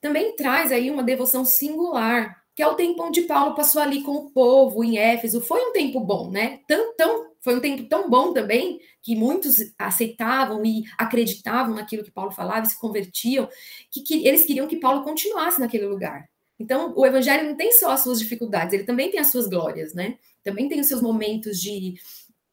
Também 0.00 0.34
traz 0.34 0.72
aí 0.72 0.90
uma 0.90 1.02
devoção 1.02 1.44
singular, 1.44 2.42
que 2.56 2.62
é 2.62 2.66
o 2.66 2.74
tempo 2.74 3.02
onde 3.02 3.22
Paulo 3.22 3.54
passou 3.54 3.82
ali 3.82 4.02
com 4.02 4.12
o 4.12 4.30
povo 4.30 4.82
em 4.82 4.98
Éfeso. 4.98 5.42
Foi 5.42 5.60
um 5.60 5.72
tempo 5.72 6.00
bom, 6.00 6.30
né? 6.30 6.60
Tão, 6.66 6.96
tão, 6.96 7.32
foi 7.40 7.56
um 7.56 7.60
tempo 7.60 7.84
tão 7.84 8.08
bom 8.08 8.32
também 8.32 8.80
que 9.02 9.14
muitos 9.14 9.56
aceitavam 9.78 10.64
e 10.64 10.84
acreditavam 10.96 11.74
naquilo 11.74 12.02
que 12.02 12.10
Paulo 12.10 12.30
falava 12.30 12.66
e 12.66 12.70
se 12.70 12.78
convertiam, 12.78 13.46
que, 13.90 14.00
que 14.02 14.26
eles 14.26 14.44
queriam 14.44 14.66
que 14.66 14.76
Paulo 14.76 15.04
continuasse 15.04 15.60
naquele 15.60 15.86
lugar. 15.86 16.29
Então, 16.60 16.92
o 16.94 17.06
evangelho 17.06 17.48
não 17.48 17.56
tem 17.56 17.72
só 17.72 17.90
as 17.90 18.00
suas 18.00 18.20
dificuldades, 18.20 18.74
ele 18.74 18.84
também 18.84 19.10
tem 19.10 19.18
as 19.18 19.28
suas 19.28 19.48
glórias, 19.48 19.94
né? 19.94 20.18
Também 20.44 20.68
tem 20.68 20.78
os 20.78 20.86
seus 20.86 21.00
momentos 21.00 21.58
de, 21.58 21.94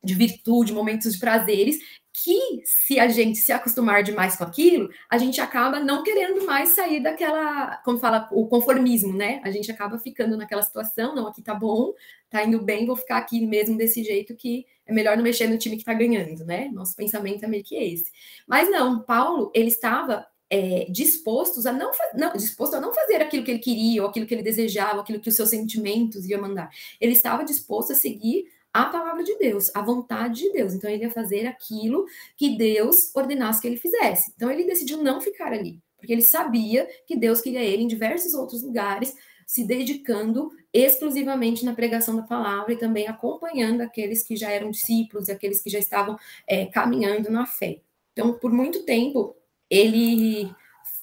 de 0.02 0.14
virtude, 0.16 0.72
momentos 0.72 1.14
de 1.14 1.20
prazeres, 1.20 1.78
que 2.14 2.62
se 2.64 3.00
a 3.00 3.10
gente 3.10 3.38
se 3.38 3.52
acostumar 3.52 4.02
demais 4.02 4.38
com 4.38 4.46
aquilo, 4.46 4.90
a 5.10 5.18
gente 5.18 5.42
acaba 5.42 5.82
não 5.82 6.04
querendo 6.04 6.46
mais 6.46 6.70
sair 6.70 7.04
daquela, 7.04 7.78
como 7.84 8.00
fala, 8.00 8.30
o 8.32 8.48
conformismo, 8.48 9.14
né? 9.14 9.42
A 9.44 9.52
gente 9.52 9.70
acaba 9.70 10.00
ficando 10.00 10.38
naquela 10.38 10.64
situação, 10.64 11.14
não, 11.14 11.28
aqui 11.28 11.42
tá 11.42 11.54
bom, 11.54 11.94
tá 12.30 12.44
indo 12.44 12.62
bem, 12.64 12.86
vou 12.86 12.96
ficar 12.96 13.18
aqui 13.18 13.46
mesmo 13.46 13.78
desse 13.78 14.04
jeito 14.06 14.36
que 14.36 14.66
é 14.86 14.94
melhor 14.94 15.18
não 15.18 15.24
mexer 15.24 15.48
no 15.48 15.58
time 15.58 15.76
que 15.76 15.84
tá 15.84 15.94
ganhando, 15.94 16.46
né? 16.46 16.70
Nosso 16.74 16.96
pensamento 16.96 17.44
é 17.44 17.48
meio 17.48 17.64
que 17.64 17.76
esse. 17.76 18.10
Mas 18.48 18.72
não, 18.72 19.04
Paulo, 19.04 19.52
ele 19.54 19.68
estava 19.68 20.26
é, 20.50 20.86
dispostos 20.89 21.66
a 21.66 21.74
não, 21.74 21.92
não, 22.13 22.34
disposto 22.34 22.75
a 22.75 22.82
não 22.82 22.94
fazer 22.94 23.22
aquilo 23.22 23.44
que 23.44 23.51
ele 23.51 23.60
queria, 23.60 24.04
ou 24.04 24.10
aquilo 24.10 24.25
que 24.25 24.34
ele 24.34 24.44
desejava, 24.44 25.01
aquilo 25.01 25.20
que 25.20 25.30
os 25.30 25.36
seus 25.36 25.50
sentimentos 25.50 26.25
iam 26.25 26.42
mandar. 26.42 26.70
Ele 27.00 27.13
estava 27.13 27.44
disposto 27.44 27.92
a 27.92 27.96
seguir 27.96 28.46
a 28.74 28.86
palavra 28.86 29.24
de 29.24 29.36
Deus, 29.38 29.72
a 29.75 29.82
vontade 29.82 30.42
de 30.42 30.51
Deus. 30.51 30.74
Então 30.74 30.89
ele 30.89 31.04
ia 31.04 31.12
fazer 31.12 31.48
aquilo 31.48 32.06
que 32.36 32.58
Deus 32.58 33.13
ordenasse 33.16 33.62
que 33.62 33.68
ele 33.68 33.77
fizesse. 33.77 34.32
Então 34.36 34.51
ele 34.51 34.66
decidiu 34.66 35.01
não 35.01 35.20
ficar 35.20 35.51
ali, 35.51 35.82
porque 35.98 36.13
ele 36.13 36.22
sabia 36.22 36.88
que 37.06 37.18
Deus 37.18 37.42
queria 37.42 37.63
ele 37.63 37.84
em 37.84 37.88
diversos 37.88 38.34
outros 38.34 38.62
lugares, 38.62 39.16
se 39.46 39.63
dedicando 39.63 40.51
exclusivamente 40.74 41.63
na 41.63 41.74
pregação 41.74 42.16
da 42.16 42.22
palavra 42.22 42.74
e 42.74 42.77
também 42.77 43.08
acompanhando 43.08 43.82
aqueles 43.82 44.22
que 44.22 44.36
já 44.36 44.51
eram 44.51 44.70
discípulos 44.70 45.27
e 45.27 45.32
aqueles 45.32 45.62
que 45.62 45.70
já 45.70 45.80
estavam 45.80 46.18
é, 46.46 46.66
caminhando 46.66 47.32
na 47.32 47.46
fé. 47.46 47.80
Então, 48.12 48.34
por 48.34 48.51
muito 48.51 48.84
tempo, 48.84 49.36
ele 49.69 50.51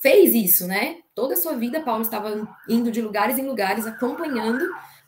fez 0.01 0.35
isso, 0.35 0.67
né? 0.67 0.99
Toda 1.15 1.35
a 1.35 1.37
sua 1.37 1.55
vida, 1.55 1.81
Paulo 1.81 2.03
estava 2.03 2.49
indo 2.69 2.91
de 2.91 3.01
lugares 3.01 3.39
em 3.39 3.47
lugares, 3.47 3.87
acompanhando 3.87 4.65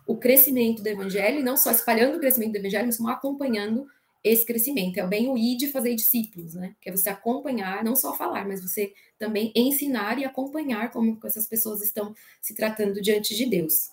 o 0.07 0.17
crescimento 0.17 0.83
do 0.83 0.89
evangelho, 0.89 1.41
e 1.41 1.43
não 1.43 1.57
só 1.57 1.71
espalhando 1.71 2.17
o 2.17 2.21
crescimento 2.21 2.53
do 2.53 2.59
evangelho, 2.59 2.87
mas 2.87 2.97
como 2.97 3.09
acompanhando 3.09 3.87
esse 4.23 4.45
crescimento. 4.45 4.99
É 4.99 5.07
bem 5.07 5.29
o 5.29 5.37
ir 5.37 5.59
fazer 5.69 5.95
discípulos, 5.95 6.55
né? 6.55 6.75
Que 6.81 6.89
é 6.89 6.93
você 6.93 7.09
acompanhar, 7.09 7.85
não 7.85 7.95
só 7.95 8.15
falar, 8.15 8.47
mas 8.47 8.61
você 8.61 8.93
também 9.19 9.53
ensinar 9.55 10.19
e 10.19 10.25
acompanhar 10.25 10.91
como 10.91 11.19
essas 11.25 11.47
pessoas 11.47 11.83
estão 11.83 12.15
se 12.41 12.55
tratando 12.55 13.01
diante 13.01 13.37
de 13.37 13.47
Deus. 13.47 13.91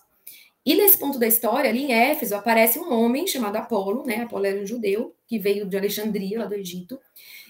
E 0.65 0.75
nesse 0.75 0.97
ponto 0.97 1.19
da 1.19 1.27
história, 1.27 1.69
ali 1.69 1.83
em 1.83 1.91
Éfeso, 1.91 2.35
aparece 2.35 2.79
um 2.79 2.91
homem 2.93 3.27
chamado 3.27 3.57
Apolo, 3.57 4.05
né? 4.05 4.21
Apolo 4.21 4.45
era 4.45 4.61
um 4.61 4.65
judeu 4.65 5.13
que 5.27 5.37
veio 5.37 5.65
de 5.65 5.77
Alexandria, 5.77 6.39
lá 6.39 6.45
do 6.45 6.55
Egito. 6.55 6.99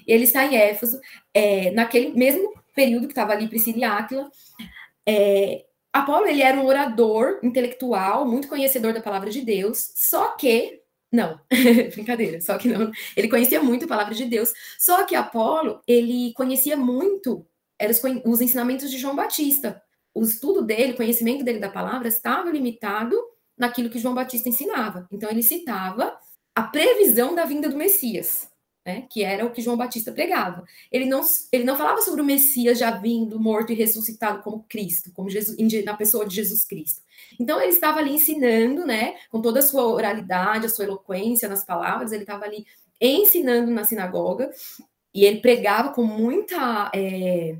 E 0.08 0.12
ele 0.12 0.24
está 0.24 0.46
em 0.46 0.56
Éfeso, 0.56 1.00
é, 1.34 1.72
naquele 1.72 2.14
mesmo 2.14 2.54
período 2.76 3.08
que 3.08 3.12
estava 3.14 3.34
ali 3.34 3.48
Priscila 3.48 3.78
e 3.78 3.84
Áquila. 3.84 4.32
É, 5.08 5.66
Apolo 5.92 6.26
ele 6.26 6.42
era 6.42 6.60
um 6.60 6.66
orador 6.66 7.40
intelectual, 7.44 8.26
muito 8.26 8.48
conhecedor 8.48 8.94
da 8.94 9.02
palavra 9.02 9.30
de 9.30 9.42
Deus, 9.42 9.92
só 9.96 10.30
que 10.30 10.82
não, 11.12 11.40
brincadeira, 11.94 12.42
só 12.42 12.58
que 12.58 12.68
não. 12.68 12.92
Ele 13.16 13.28
conhecia 13.28 13.62
muito 13.62 13.86
a 13.86 13.88
palavra 13.88 14.16
de 14.16 14.26
Deus, 14.26 14.52
só 14.80 15.04
que 15.06 15.16
Apolo 15.16 15.82
ele 15.88 16.34
conhecia 16.34 16.76
muito 16.76 17.46
eram 17.80 17.94
os, 18.26 18.42
ensinamentos 18.42 18.90
de 18.90 18.98
João 18.98 19.16
Batista. 19.16 19.82
O 20.14 20.24
estudo 20.24 20.62
dele, 20.64 20.94
o 20.94 20.96
conhecimento 20.96 21.44
dele 21.44 21.60
da 21.60 21.70
palavra 21.70 22.08
estava 22.08 22.50
limitado 22.50 23.16
naquilo 23.58 23.90
que 23.90 24.00
João 24.00 24.16
Batista 24.16 24.50
ensinava. 24.50 25.08
Então 25.12 25.30
ele 25.30 25.44
citava 25.44 26.18
a 26.56 26.64
previsão 26.64 27.36
da 27.36 27.46
vinda 27.46 27.70
do 27.70 27.78
Messias 27.78 28.48
né, 28.86 29.06
que 29.10 29.24
era 29.24 29.46
o 29.46 29.52
que 29.52 29.62
João 29.62 29.78
Batista 29.78 30.12
pregava. 30.12 30.64
Ele 30.92 31.06
não, 31.06 31.22
ele 31.52 31.64
não 31.64 31.78
falava 31.78 32.02
sobre 32.02 32.22
o 32.22 32.26
Messias 32.26 32.78
já 32.78 32.92
vindo, 32.92 33.40
morto 33.40 33.72
e 33.72 33.76
ressuscitado 33.76 34.42
como 34.44 34.66
Cristo, 34.68 35.12
como 35.14 35.30
Jesus, 35.30 35.58
na 35.84 35.96
pessoa 35.96 36.26
de 36.26 36.36
Jesus 36.36 36.64
Cristo. 36.64 37.02
Então 37.40 37.60
ele 37.62 37.72
estava 37.72 38.00
ali 38.00 38.14
ensinando, 38.14 38.86
né, 38.86 39.16
com 39.30 39.42
toda 39.42 39.60
a 39.60 39.64
sua 39.64 39.86
oralidade, 39.86 40.66
a 40.66 40.70
sua 40.70 40.86
eloquência 40.86 41.48
nas 41.48 41.66
palavras, 41.66 42.12
ele 42.12 42.24
estava 42.24 42.46
ali 42.46 42.66
ensinando 43.00 43.72
na 43.72 43.84
sinagoga 43.84 44.52
e 45.14 45.26
ele 45.26 45.40
pregava 45.40 45.94
com 45.94 46.04
muita 46.04 46.92
é, 46.94 47.56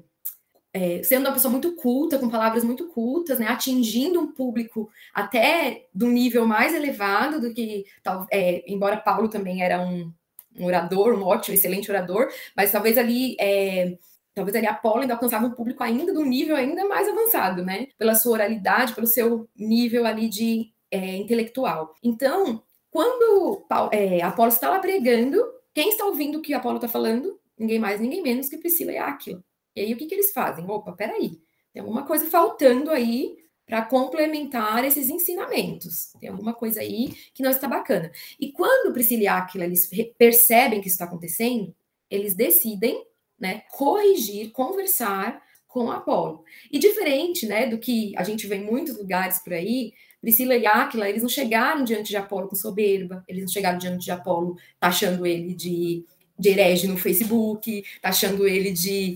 é, 0.74 1.04
sendo 1.04 1.28
uma 1.28 1.34
pessoa 1.34 1.52
muito 1.52 1.76
culta, 1.76 2.18
com 2.18 2.30
palavras 2.30 2.64
muito 2.64 2.88
cultas, 2.90 3.40
né, 3.40 3.48
atingindo 3.48 4.20
um 4.20 4.32
público 4.32 4.90
até 5.14 5.86
do 5.94 6.08
nível 6.08 6.48
mais 6.48 6.74
elevado 6.74 7.40
do 7.40 7.54
que, 7.54 7.86
é, 8.32 8.64
embora 8.72 8.98
Paulo 8.98 9.30
também 9.30 9.62
era 9.64 9.80
um, 9.80 10.12
um 10.58 10.66
orador, 10.66 11.16
um 11.16 11.24
ótimo, 11.24 11.56
excelente 11.56 11.90
orador, 11.90 12.30
mas 12.56 12.72
talvez 12.72 12.98
ali 12.98 13.36
é, 13.40 13.98
talvez 14.34 14.56
ali 14.56 14.68
Apolo 14.68 15.02
ainda 15.02 15.14
alcançava 15.14 15.46
um 15.46 15.52
público 15.52 15.84
ainda 15.84 16.14
do 16.14 16.24
nível 16.24 16.56
ainda 16.56 16.86
mais 16.88 17.08
avançado, 17.08 17.64
né? 17.64 17.88
Pela 17.98 18.16
sua 18.16 18.34
oralidade, 18.34 18.94
pelo 18.94 19.08
seu 19.08 19.48
nível 19.56 20.06
ali 20.06 20.28
de 20.28 20.72
é, 20.92 21.18
intelectual. 21.18 21.94
Então, 22.04 22.64
quando 22.90 23.66
é, 23.92 24.22
Apolo 24.22 24.50
está 24.50 24.70
lá 24.70 24.80
pregando, 24.80 25.44
quem 25.74 25.90
está 25.90 26.06
ouvindo 26.06 26.38
o 26.38 26.42
que 26.42 26.54
Apolo 26.54 26.76
está 26.76 26.88
falando? 26.88 27.40
Ninguém 27.58 27.80
mais, 27.80 28.00
ninguém 28.00 28.22
menos 28.22 28.50
que 28.50 28.58
Priscila 28.58 28.92
e 28.92 28.98
Aquila. 28.98 29.44
E 29.76 29.82
aí 29.82 29.94
o 29.94 29.98
que, 29.98 30.06
que 30.06 30.16
eles 30.16 30.32
fazem? 30.32 30.70
Opa, 30.70 30.92
peraí, 30.94 31.40
tem 31.72 31.82
alguma 31.82 32.06
coisa 32.06 32.30
faltando 32.30 32.92
aí 32.92 33.38
para 33.66 33.82
complementar 33.84 34.84
esses 34.86 35.10
ensinamentos. 35.10 36.14
Tem 36.20 36.30
alguma 36.30 36.54
coisa 36.54 36.82
aí 36.82 37.14
que 37.34 37.42
não 37.42 37.50
está 37.50 37.68
bacana. 37.68 38.12
E 38.40 38.52
quando 38.52 38.94
Priscila 38.94 39.24
e 39.24 39.28
Aquila 39.28 39.66
eles 39.66 39.90
percebem 40.18 40.82
que 40.82 40.88
isso 40.88 40.96
está 40.96 41.06
acontecendo, 41.06 41.74
eles 42.10 42.36
decidem 42.36 43.04
né, 43.40 43.64
corrigir, 43.72 44.52
conversar 44.52 45.42
com 45.68 45.90
Apolo. 45.90 46.44
E 46.72 46.78
diferente 46.78 47.48
né, 47.48 47.66
do 47.66 47.80
que 47.80 48.14
a 48.16 48.24
gente 48.24 48.46
vê 48.46 48.58
em 48.58 48.66
muitos 48.66 48.98
lugares 48.98 49.40
por 49.40 49.54
aí, 49.54 49.94
Priscila 50.22 50.56
e 50.56 50.66
Aquila, 50.68 51.10
eles 51.10 51.24
não 51.24 51.30
chegaram 51.30 51.84
diante 51.84 52.10
de 52.10 52.18
Apolo 52.18 52.48
com 52.48 52.56
soberba, 52.56 53.24
eles 53.28 53.42
não 53.42 53.52
chegaram 53.52 53.78
diante 53.78 54.06
de 54.06 54.12
Apolo 54.12 54.56
taxando 54.80 55.26
ele 55.26 55.54
de, 55.54 56.06
de 56.38 56.50
herege 56.50 56.88
no 56.88 56.96
Facebook, 56.96 57.84
taxando 58.02 58.48
ele 58.48 58.72
de, 58.72 59.16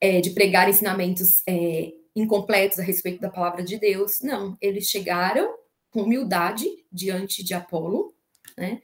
é, 0.00 0.20
de 0.20 0.30
pregar 0.30 0.68
ensinamentos 0.68 1.42
é, 1.46 1.92
incompletos 2.14 2.78
a 2.78 2.82
respeito 2.82 3.20
da 3.20 3.30
palavra 3.30 3.62
de 3.62 3.78
Deus. 3.78 4.20
Não, 4.20 4.56
eles 4.60 4.88
chegaram 4.88 5.54
com 5.90 6.02
humildade 6.02 6.66
diante 6.90 7.42
de 7.42 7.54
Apolo, 7.54 8.14
né? 8.56 8.80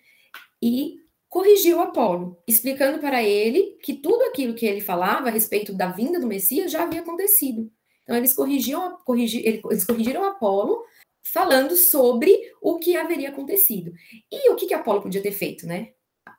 E 0.63 0.97
corrigiu 1.29 1.81
Apolo, 1.81 2.43
explicando 2.47 2.99
para 2.99 3.23
ele 3.23 3.79
que 3.83 3.95
tudo 3.95 4.23
aquilo 4.25 4.55
que 4.55 4.67
ele 4.67 4.81
falava 4.81 5.29
a 5.29 5.31
respeito 5.31 5.73
da 5.73 5.89
vinda 5.89 6.19
do 6.19 6.27
Messias 6.27 6.73
já 6.73 6.83
havia 6.83 7.01
acontecido. 7.01 7.71
Então 8.03 8.17
eles 8.17 8.33
corrigiam, 8.35 8.99
corrigi, 9.05 9.43
eles 9.47 9.85
corrigiram 9.85 10.25
Apolo 10.25 10.83
falando 11.23 11.77
sobre 11.77 12.35
o 12.63 12.79
que 12.79 12.97
haveria 12.97 13.29
acontecido. 13.29 13.93
E 14.33 14.51
o 14.51 14.57
que, 14.57 14.67
que 14.67 14.75
Apolo 14.75 15.03
podia 15.03 15.23
ter 15.23 15.33
feito, 15.33 15.67
né? 15.67 15.93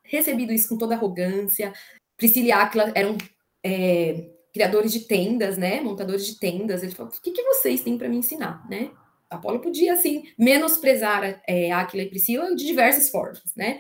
Recebido 0.04 0.52
isso 0.52 0.68
com 0.68 0.78
toda 0.78 0.96
arrogância. 0.96 1.72
Priscila 2.18 2.48
e 2.48 2.52
Áquila 2.52 2.92
eram 2.96 3.18
é, 3.64 4.30
criadores 4.54 4.92
de 4.92 5.02
tendas, 5.02 5.58
né, 5.58 5.82
montadores 5.82 6.26
de 6.26 6.40
tendas, 6.40 6.84
ele 6.84 6.94
falou, 6.94 7.12
o 7.12 7.22
que, 7.22 7.32
que 7.32 7.44
vocês 7.44 7.82
têm 7.82 7.98
para 7.98 8.10
me 8.10 8.18
ensinar, 8.18 8.68
né? 8.70 8.92
Apolo 9.30 9.60
podia, 9.60 9.94
assim, 9.94 10.24
menosprezar 10.38 11.42
é, 11.48 11.72
Aquila 11.72 12.04
e 12.04 12.10
Priscila 12.10 12.56
de 12.56 12.66
diversas 12.66 13.10
formas, 13.10 13.54
né? 13.56 13.80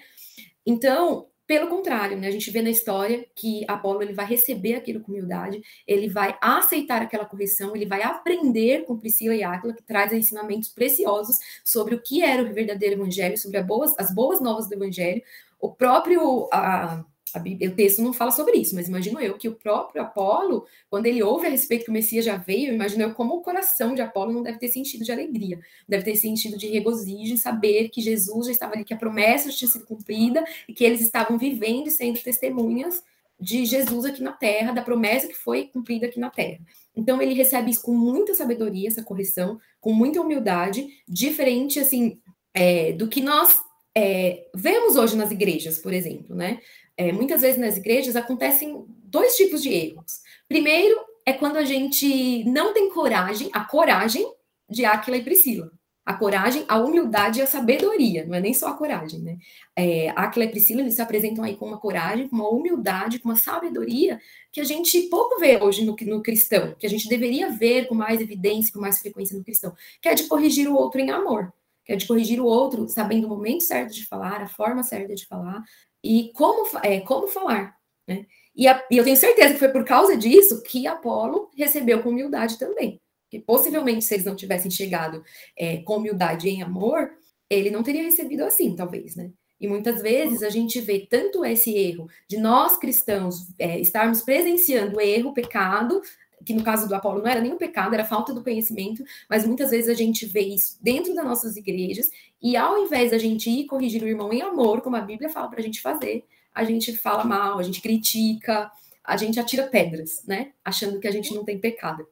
Então, 0.64 1.28
pelo 1.50 1.68
contrário, 1.68 2.16
né, 2.16 2.28
a 2.28 2.32
gente 2.32 2.52
vê 2.52 2.62
na 2.62 2.70
história 2.70 3.26
que 3.36 3.66
Apolo 3.68 4.04
ele 4.04 4.14
vai 4.14 4.28
receber 4.28 4.76
aquilo 4.76 5.00
com 5.00 5.12
humildade, 5.12 5.60
ele 5.88 6.08
vai 6.08 6.38
aceitar 6.40 7.02
aquela 7.02 7.26
correção, 7.26 7.76
ele 7.76 7.88
vai 7.88 8.04
aprender 8.04 8.86
com 8.86 9.00
Priscila 9.00 9.36
e 9.36 9.42
Áquila, 9.42 9.74
que 9.74 9.82
traz 9.82 10.14
ensinamentos 10.14 10.70
preciosos 10.70 11.38
sobre 11.66 11.96
o 11.96 12.02
que 12.04 12.22
era 12.22 12.44
o 12.44 12.54
verdadeiro 12.54 13.02
evangelho, 13.02 13.36
sobre 13.36 13.60
boas, 13.64 13.96
as 13.98 14.14
boas 14.14 14.40
novas 14.40 14.70
do 14.70 14.76
evangelho. 14.76 15.24
O 15.60 15.74
próprio 15.74 16.48
a, 16.54 17.04
Bíblia, 17.38 17.70
o 17.70 17.76
texto 17.76 18.02
não 18.02 18.14
fala 18.14 18.32
sobre 18.32 18.58
isso, 18.58 18.74
mas 18.74 18.88
imagino 18.88 19.20
eu 19.20 19.38
que 19.38 19.48
o 19.48 19.56
próprio 19.56 20.02
Apolo, 20.02 20.66
quando 20.90 21.06
ele 21.06 21.22
ouve 21.22 21.46
a 21.46 21.50
respeito 21.50 21.84
que 21.84 21.92
o 21.92 21.94
Messias 21.94 22.26
já 22.26 22.38
veio, 22.38 22.74
imagino 22.74 23.04
eu 23.04 23.14
como 23.14 23.36
o 23.36 23.42
coração 23.42 23.94
de 23.94 24.02
Apolo 24.02 24.32
não 24.32 24.42
deve 24.42 24.58
ter 24.58 24.70
sentido 24.70 25.04
de 25.04 25.12
alegria, 25.12 25.60
deve 25.88 26.04
ter 26.04 26.16
sentido 26.16 26.58
de 26.58 26.68
regozijo 26.68 27.34
em 27.34 27.38
saber 27.38 27.90
que 27.90 28.02
Jesus 28.02 28.48
já 28.48 28.52
estava 28.54 28.74
ali, 28.74 28.86
que 28.86 28.94
a 28.94 28.98
promessa 28.98 29.52
já 29.52 29.58
tinha 29.58 29.70
sido 29.70 29.86
cumprida 29.86 30.44
e 30.68 30.74
que 30.74 30.84
eles 30.84 31.02
estavam 31.02 31.38
vivendo 31.38 31.88
e 31.88 31.92
sendo 31.92 32.20
testemunhas 32.20 33.04
de 33.40 33.66
Jesus 33.66 34.06
aqui 34.06 34.22
na 34.22 34.34
terra, 34.34 34.74
da 34.74 34.82
promessa 34.82 35.28
que 35.28 35.36
foi 35.36 35.68
cumprida 35.68 36.08
aqui 36.08 36.20
na 36.20 36.30
terra. 36.30 36.60
Então 36.96 37.22
ele 37.22 37.34
recebe 37.34 37.72
isso 37.72 37.82
com 37.82 37.94
muita 37.94 38.34
sabedoria, 38.34 38.88
essa 38.88 39.04
correção, 39.04 39.60
com 39.80 39.94
muita 39.94 40.22
humildade, 40.22 40.88
diferente 41.08 41.80
assim 41.80 42.20
é, 42.54 42.92
do 42.92 43.08
que 43.08 43.22
nós 43.22 43.56
é, 43.96 44.48
vemos 44.54 44.96
hoje 44.96 45.16
nas 45.16 45.32
igrejas, 45.32 45.80
por 45.80 45.94
exemplo, 45.94 46.36
né? 46.36 46.60
É, 47.00 47.14
muitas 47.14 47.42
vezes 47.42 47.58
nas 47.58 47.78
igrejas 47.78 48.18
acontecem 48.18 48.84
dois 49.06 49.38
tipos 49.38 49.64
de 49.64 49.70
erros. 49.70 50.20
Primeiro 50.50 51.00
é 51.26 51.32
quando 51.32 51.56
a 51.56 51.64
gente 51.64 52.44
não 52.44 52.74
tem 52.74 52.90
coragem, 52.90 53.50
a 53.54 53.64
coragem 53.64 54.30
de 54.70 54.84
Aquila 54.84 55.16
e 55.16 55.24
Priscila. 55.24 55.72
A 56.06 56.14
coragem, 56.14 56.66
a 56.68 56.78
humildade 56.78 57.40
e 57.40 57.42
a 57.42 57.48
sabedoria, 57.48 58.26
não 58.26 58.36
é 58.36 58.42
nem 58.42 58.54
só 58.54 58.68
a 58.68 58.74
coragem, 58.74 59.22
né? 59.22 59.38
É, 59.78 60.10
Aquila 60.10 60.44
e 60.44 60.50
Priscila, 60.50 60.82
eles 60.82 60.96
se 60.96 61.02
apresentam 61.02 61.44
aí 61.44 61.56
com 61.56 61.68
uma 61.68 61.78
coragem, 61.78 62.28
com 62.28 62.36
uma 62.36 62.50
humildade, 62.50 63.20
com 63.20 63.30
uma 63.30 63.36
sabedoria 63.38 64.20
que 64.52 64.60
a 64.60 64.66
gente 64.66 65.04
pouco 65.04 65.40
vê 65.40 65.56
hoje 65.56 65.86
no, 65.86 65.96
no 65.96 66.22
cristão, 66.22 66.76
que 66.78 66.86
a 66.86 66.90
gente 66.90 67.08
deveria 67.08 67.50
ver 67.50 67.88
com 67.88 67.96
mais 67.96 68.20
evidência, 68.20 68.74
com 68.74 68.82
mais 68.82 69.00
frequência 69.00 69.38
no 69.38 69.44
cristão, 69.44 69.74
que 70.02 70.10
é 70.10 70.16
de 70.16 70.24
corrigir 70.24 70.68
o 70.68 70.76
outro 70.76 71.00
em 71.00 71.12
amor, 71.12 71.54
que 71.86 71.94
é 71.94 71.96
de 71.96 72.06
corrigir 72.06 72.42
o 72.42 72.46
outro 72.46 72.90
sabendo 72.90 73.26
o 73.26 73.30
momento 73.30 73.62
certo 73.64 73.94
de 73.94 74.06
falar, 74.06 74.42
a 74.42 74.48
forma 74.48 74.84
certa 74.84 75.16
de 75.16 75.26
falar, 75.26 75.64
e 76.04 76.32
como, 76.34 76.68
é, 76.84 77.00
como 77.02 77.28
falar. 77.28 77.76
Né? 78.08 78.26
E, 78.56 78.68
a, 78.68 78.84
e 78.90 78.98
eu 78.98 79.04
tenho 79.04 79.18
certeza 79.18 79.54
que 79.54 79.60
foi 79.60 79.70
por 79.70 79.86
causa 79.86 80.18
disso 80.18 80.64
que 80.64 80.88
Apolo 80.88 81.50
recebeu 81.56 82.02
com 82.02 82.10
humildade 82.10 82.58
também. 82.58 83.02
Que 83.30 83.40
possivelmente, 83.40 84.04
se 84.04 84.16
eles 84.16 84.26
não 84.26 84.36
tivessem 84.36 84.72
chegado 84.72 85.24
é, 85.58 85.78
com 85.78 85.98
humildade 85.98 86.50
em 86.50 86.62
amor, 86.62 87.12
ele 87.50 87.70
não 87.70 87.84
teria 87.84 88.04
recebido 88.04 88.44
assim, 88.44 88.76
talvez, 88.76 89.16
né? 89.16 89.32
E 89.60 89.68
muitas 89.68 90.02
vezes 90.02 90.42
a 90.42 90.50
gente 90.50 90.80
vê 90.80 91.06
tanto 91.10 91.44
esse 91.44 91.76
erro 91.76 92.10
de 92.28 92.38
nós 92.38 92.78
cristãos 92.78 93.48
é, 93.60 93.78
estarmos 93.80 94.22
presenciando 94.22 95.02
erro, 95.02 95.34
pecado, 95.34 96.02
que 96.46 96.54
no 96.54 96.64
caso 96.64 96.88
do 96.88 96.96
Apolo 96.96 97.20
não 97.20 97.28
era 97.28 97.42
nem 97.42 97.54
o 97.54 97.58
pecado, 97.58 97.94
era 97.94 98.06
falta 98.06 98.34
do 98.34 98.44
conhecimento, 98.44 99.04
mas 99.30 99.46
muitas 99.46 99.72
vezes 99.72 99.90
a 99.90 99.94
gente 99.94 100.26
vê 100.26 100.42
isso 100.42 100.78
dentro 100.82 101.14
das 101.14 101.26
nossas 101.26 101.56
igrejas, 101.58 102.10
e 102.42 102.56
ao 102.56 102.78
invés 102.78 103.12
da 103.12 103.18
gente 103.18 103.50
ir 103.50 103.66
corrigir 103.66 104.02
o 104.04 104.08
irmão 104.08 104.32
em 104.32 104.42
amor, 104.42 104.82
como 104.82 104.96
a 104.96 105.02
Bíblia 105.02 105.30
fala 105.30 105.50
para 105.50 105.60
a 105.60 105.64
gente 105.64 105.82
fazer, 105.82 106.26
a 106.54 106.64
gente 106.64 106.96
fala 106.96 107.24
mal, 107.24 107.60
a 107.60 107.64
gente 107.64 107.82
critica, 107.82 108.72
a 109.04 109.18
gente 109.18 109.40
atira 109.40 109.68
pedras, 109.68 110.24
né? 110.26 110.54
Achando 110.64 111.00
que 111.00 111.08
a 111.08 111.12
gente 111.12 111.34
não 111.34 111.44
tem 111.44 111.60
pecado. 111.60 112.08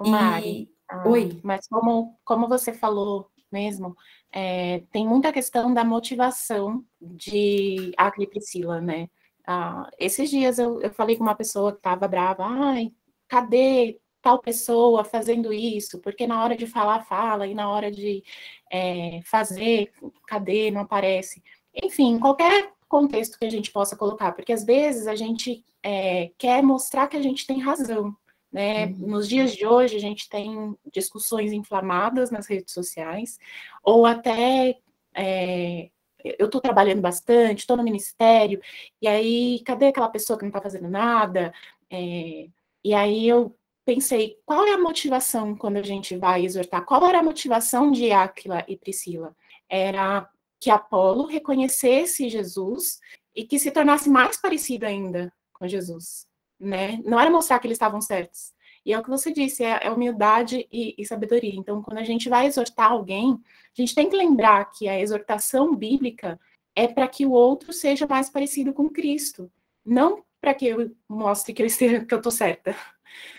Mari, 0.00 0.48
e... 0.48 0.68
ah, 0.88 1.08
Oi. 1.08 1.40
Mas 1.42 1.66
como, 1.68 2.18
como 2.24 2.48
você 2.48 2.72
falou 2.72 3.30
mesmo, 3.50 3.96
é, 4.32 4.82
tem 4.90 5.06
muita 5.06 5.32
questão 5.32 5.72
da 5.72 5.84
motivação 5.84 6.84
de 7.00 7.92
Acre 7.96 8.24
e 8.24 8.26
Priscila, 8.26 8.80
né? 8.80 9.08
Ah, 9.46 9.90
esses 9.98 10.30
dias 10.30 10.58
eu, 10.58 10.80
eu 10.80 10.90
falei 10.90 11.16
com 11.16 11.22
uma 11.22 11.34
pessoa 11.34 11.72
que 11.72 11.78
estava 11.78 12.08
brava, 12.08 12.44
ai, 12.46 12.92
cadê 13.32 13.98
tal 14.20 14.38
pessoa 14.40 15.04
fazendo 15.04 15.54
isso? 15.54 15.98
Porque 16.00 16.26
na 16.26 16.44
hora 16.44 16.54
de 16.54 16.66
falar, 16.66 17.00
fala, 17.06 17.46
e 17.46 17.54
na 17.54 17.70
hora 17.70 17.90
de 17.90 18.22
é, 18.70 19.20
fazer, 19.24 19.90
cadê? 20.26 20.70
Não 20.70 20.82
aparece. 20.82 21.42
Enfim, 21.82 22.18
qualquer 22.18 22.70
contexto 22.86 23.38
que 23.38 23.46
a 23.46 23.50
gente 23.50 23.72
possa 23.72 23.96
colocar, 23.96 24.32
porque 24.32 24.52
às 24.52 24.64
vezes 24.64 25.06
a 25.06 25.16
gente 25.16 25.64
é, 25.82 26.30
quer 26.36 26.62
mostrar 26.62 27.08
que 27.08 27.16
a 27.16 27.22
gente 27.22 27.46
tem 27.46 27.58
razão. 27.58 28.14
Né? 28.52 28.84
Uhum. 28.84 29.06
Nos 29.12 29.26
dias 29.26 29.54
de 29.54 29.66
hoje, 29.66 29.96
a 29.96 30.00
gente 30.00 30.28
tem 30.28 30.76
discussões 30.92 31.52
inflamadas 31.52 32.30
nas 32.30 32.46
redes 32.46 32.74
sociais, 32.74 33.38
ou 33.82 34.04
até 34.04 34.76
é, 35.14 35.88
eu 36.22 36.46
estou 36.46 36.60
trabalhando 36.60 37.00
bastante, 37.00 37.60
estou 37.60 37.78
no 37.78 37.82
ministério, 37.82 38.60
e 39.00 39.08
aí, 39.08 39.62
cadê 39.64 39.86
aquela 39.86 40.10
pessoa 40.10 40.38
que 40.38 40.44
não 40.44 40.50
está 40.50 40.60
fazendo 40.60 40.88
nada? 40.90 41.50
É, 41.90 42.46
e 42.84 42.94
aí 42.94 43.28
eu 43.28 43.56
pensei, 43.84 44.38
qual 44.44 44.64
é 44.66 44.72
a 44.72 44.78
motivação 44.78 45.56
quando 45.56 45.76
a 45.76 45.82
gente 45.82 46.16
vai 46.16 46.44
exortar? 46.44 46.84
Qual 46.84 47.04
era 47.06 47.18
a 47.20 47.22
motivação 47.22 47.90
de 47.90 48.12
Áquila 48.12 48.64
e 48.68 48.76
Priscila? 48.76 49.36
Era 49.68 50.28
que 50.60 50.70
Apolo 50.70 51.26
reconhecesse 51.26 52.28
Jesus 52.28 53.00
e 53.34 53.44
que 53.44 53.58
se 53.58 53.70
tornasse 53.70 54.08
mais 54.08 54.40
parecido 54.40 54.86
ainda 54.86 55.32
com 55.52 55.66
Jesus, 55.66 56.26
né? 56.58 57.00
Não 57.04 57.18
era 57.18 57.30
mostrar 57.30 57.58
que 57.58 57.66
eles 57.66 57.76
estavam 57.76 58.00
certos. 58.00 58.52
E 58.84 58.92
é 58.92 58.98
o 58.98 59.02
que 59.02 59.10
você 59.10 59.32
disse, 59.32 59.64
é, 59.64 59.80
é 59.82 59.90
humildade 59.90 60.66
e, 60.70 60.94
e, 60.98 61.06
sabedoria. 61.06 61.54
Então, 61.54 61.82
quando 61.82 61.98
a 61.98 62.04
gente 62.04 62.28
vai 62.28 62.46
exortar 62.46 62.90
alguém, 62.90 63.32
a 63.32 63.80
gente 63.80 63.94
tem 63.94 64.08
que 64.08 64.16
lembrar 64.16 64.64
que 64.70 64.88
a 64.88 65.00
exortação 65.00 65.74
bíblica 65.74 66.38
é 66.74 66.88
para 66.88 67.06
que 67.06 67.24
o 67.24 67.30
outro 67.30 67.72
seja 67.72 68.06
mais 68.06 68.28
parecido 68.28 68.72
com 68.72 68.88
Cristo, 68.88 69.50
não 69.84 70.24
para 70.42 70.54
que 70.54 70.66
eu 70.66 70.90
mostre 71.08 71.54
que 71.54 71.62
eu 71.62 71.66
esteja, 71.66 72.04
que 72.04 72.12
eu 72.12 72.18
estou 72.18 72.32
certa, 72.32 72.76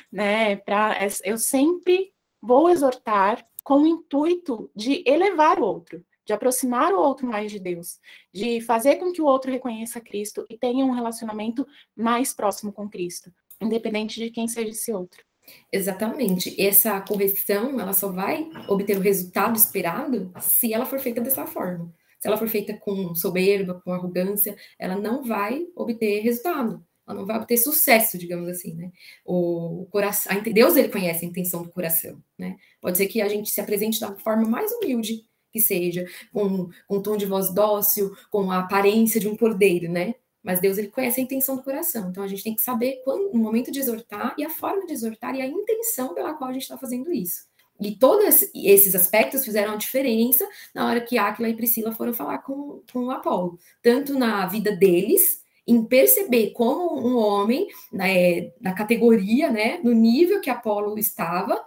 né? 0.09 0.55
Para 0.55 0.97
eu 1.25 1.37
sempre 1.37 2.13
vou 2.41 2.69
exortar 2.69 3.45
com 3.61 3.81
o 3.81 3.87
intuito 3.87 4.71
de 4.73 5.03
elevar 5.05 5.59
o 5.59 5.65
outro, 5.65 6.03
de 6.25 6.31
aproximar 6.31 6.93
o 6.93 6.99
outro 6.99 7.27
mais 7.27 7.51
de 7.51 7.59
Deus, 7.59 7.99
de 8.33 8.61
fazer 8.61 8.95
com 8.95 9.11
que 9.11 9.21
o 9.21 9.25
outro 9.25 9.51
reconheça 9.51 9.99
Cristo 9.99 10.45
e 10.49 10.57
tenha 10.57 10.85
um 10.85 10.91
relacionamento 10.91 11.67
mais 11.93 12.33
próximo 12.33 12.71
com 12.71 12.89
Cristo, 12.89 13.31
independente 13.61 14.19
de 14.19 14.31
quem 14.31 14.47
seja 14.47 14.69
esse 14.69 14.93
outro. 14.93 15.23
Exatamente. 15.69 16.55
Essa 16.61 17.01
correção, 17.01 17.77
ela 17.81 17.91
só 17.91 18.09
vai 18.09 18.49
obter 18.69 18.97
o 18.97 19.01
resultado 19.01 19.57
esperado 19.57 20.31
se 20.39 20.73
ela 20.73 20.85
for 20.85 20.99
feita 20.99 21.19
dessa 21.19 21.45
forma. 21.45 21.93
Se 22.17 22.29
ela 22.29 22.37
for 22.37 22.47
feita 22.47 22.73
com 22.77 23.13
soberba, 23.13 23.81
com 23.83 23.91
arrogância, 23.91 24.55
ela 24.79 24.95
não 24.95 25.23
vai 25.23 25.67
obter 25.75 26.21
resultado. 26.21 26.81
Ela 27.07 27.19
não 27.19 27.25
vai 27.25 27.37
obter 27.37 27.57
sucesso, 27.57 28.17
digamos 28.17 28.47
assim, 28.47 28.73
né? 28.75 28.91
O 29.25 29.85
coração, 29.91 30.31
Deus 30.41 30.75
ele 30.75 30.89
conhece 30.89 31.25
a 31.25 31.27
intenção 31.27 31.63
do 31.63 31.69
coração, 31.69 32.23
né? 32.37 32.55
Pode 32.81 32.97
ser 32.97 33.07
que 33.07 33.21
a 33.21 33.27
gente 33.27 33.49
se 33.49 33.59
apresente 33.59 33.99
da 33.99 34.15
forma 34.15 34.47
mais 34.47 34.71
humilde, 34.71 35.25
que 35.51 35.59
seja, 35.59 36.05
com, 36.31 36.69
com 36.87 36.97
um 36.97 37.01
tom 37.01 37.17
de 37.17 37.25
voz 37.25 37.53
dócil, 37.53 38.15
com 38.31 38.49
a 38.51 38.59
aparência 38.59 39.19
de 39.19 39.27
um 39.27 39.35
cordeiro, 39.35 39.91
né? 39.91 40.15
Mas 40.41 40.59
Deus 40.59 40.77
ele 40.77 40.89
conhece 40.89 41.21
a 41.21 41.23
intenção 41.23 41.55
do 41.55 41.63
coração. 41.63 42.09
Então 42.09 42.23
a 42.23 42.27
gente 42.27 42.43
tem 42.43 42.55
que 42.55 42.61
saber 42.61 43.01
quando, 43.05 43.31
no 43.33 43.39
momento 43.39 43.71
de 43.71 43.79
exortar 43.79 44.35
e 44.37 44.43
a 44.43 44.49
forma 44.49 44.85
de 44.85 44.93
exortar 44.93 45.35
e 45.35 45.41
a 45.41 45.47
intenção 45.47 46.13
pela 46.13 46.33
qual 46.33 46.49
a 46.49 46.53
gente 46.53 46.63
está 46.63 46.77
fazendo 46.77 47.13
isso. 47.13 47.47
E 47.79 47.95
todos 47.95 48.45
esses 48.53 48.95
aspectos 48.95 49.43
fizeram 49.43 49.73
a 49.73 49.77
diferença 49.77 50.47
na 50.73 50.85
hora 50.85 51.01
que 51.01 51.17
Aquila 51.17 51.49
e 51.49 51.55
Priscila 51.55 51.93
foram 51.93 52.13
falar 52.13 52.39
com, 52.39 52.81
com 52.91 53.05
o 53.05 53.11
Apolo, 53.11 53.59
tanto 53.81 54.17
na 54.17 54.45
vida 54.45 54.75
deles, 54.75 55.42
em 55.67 55.83
perceber 55.85 56.51
como 56.51 56.99
um 56.99 57.17
homem, 57.17 57.67
né, 57.91 58.51
na 58.59 58.73
categoria, 58.73 59.49
né, 59.49 59.79
no 59.83 59.93
nível 59.93 60.41
que 60.41 60.49
Apolo 60.49 60.97
estava, 60.97 61.59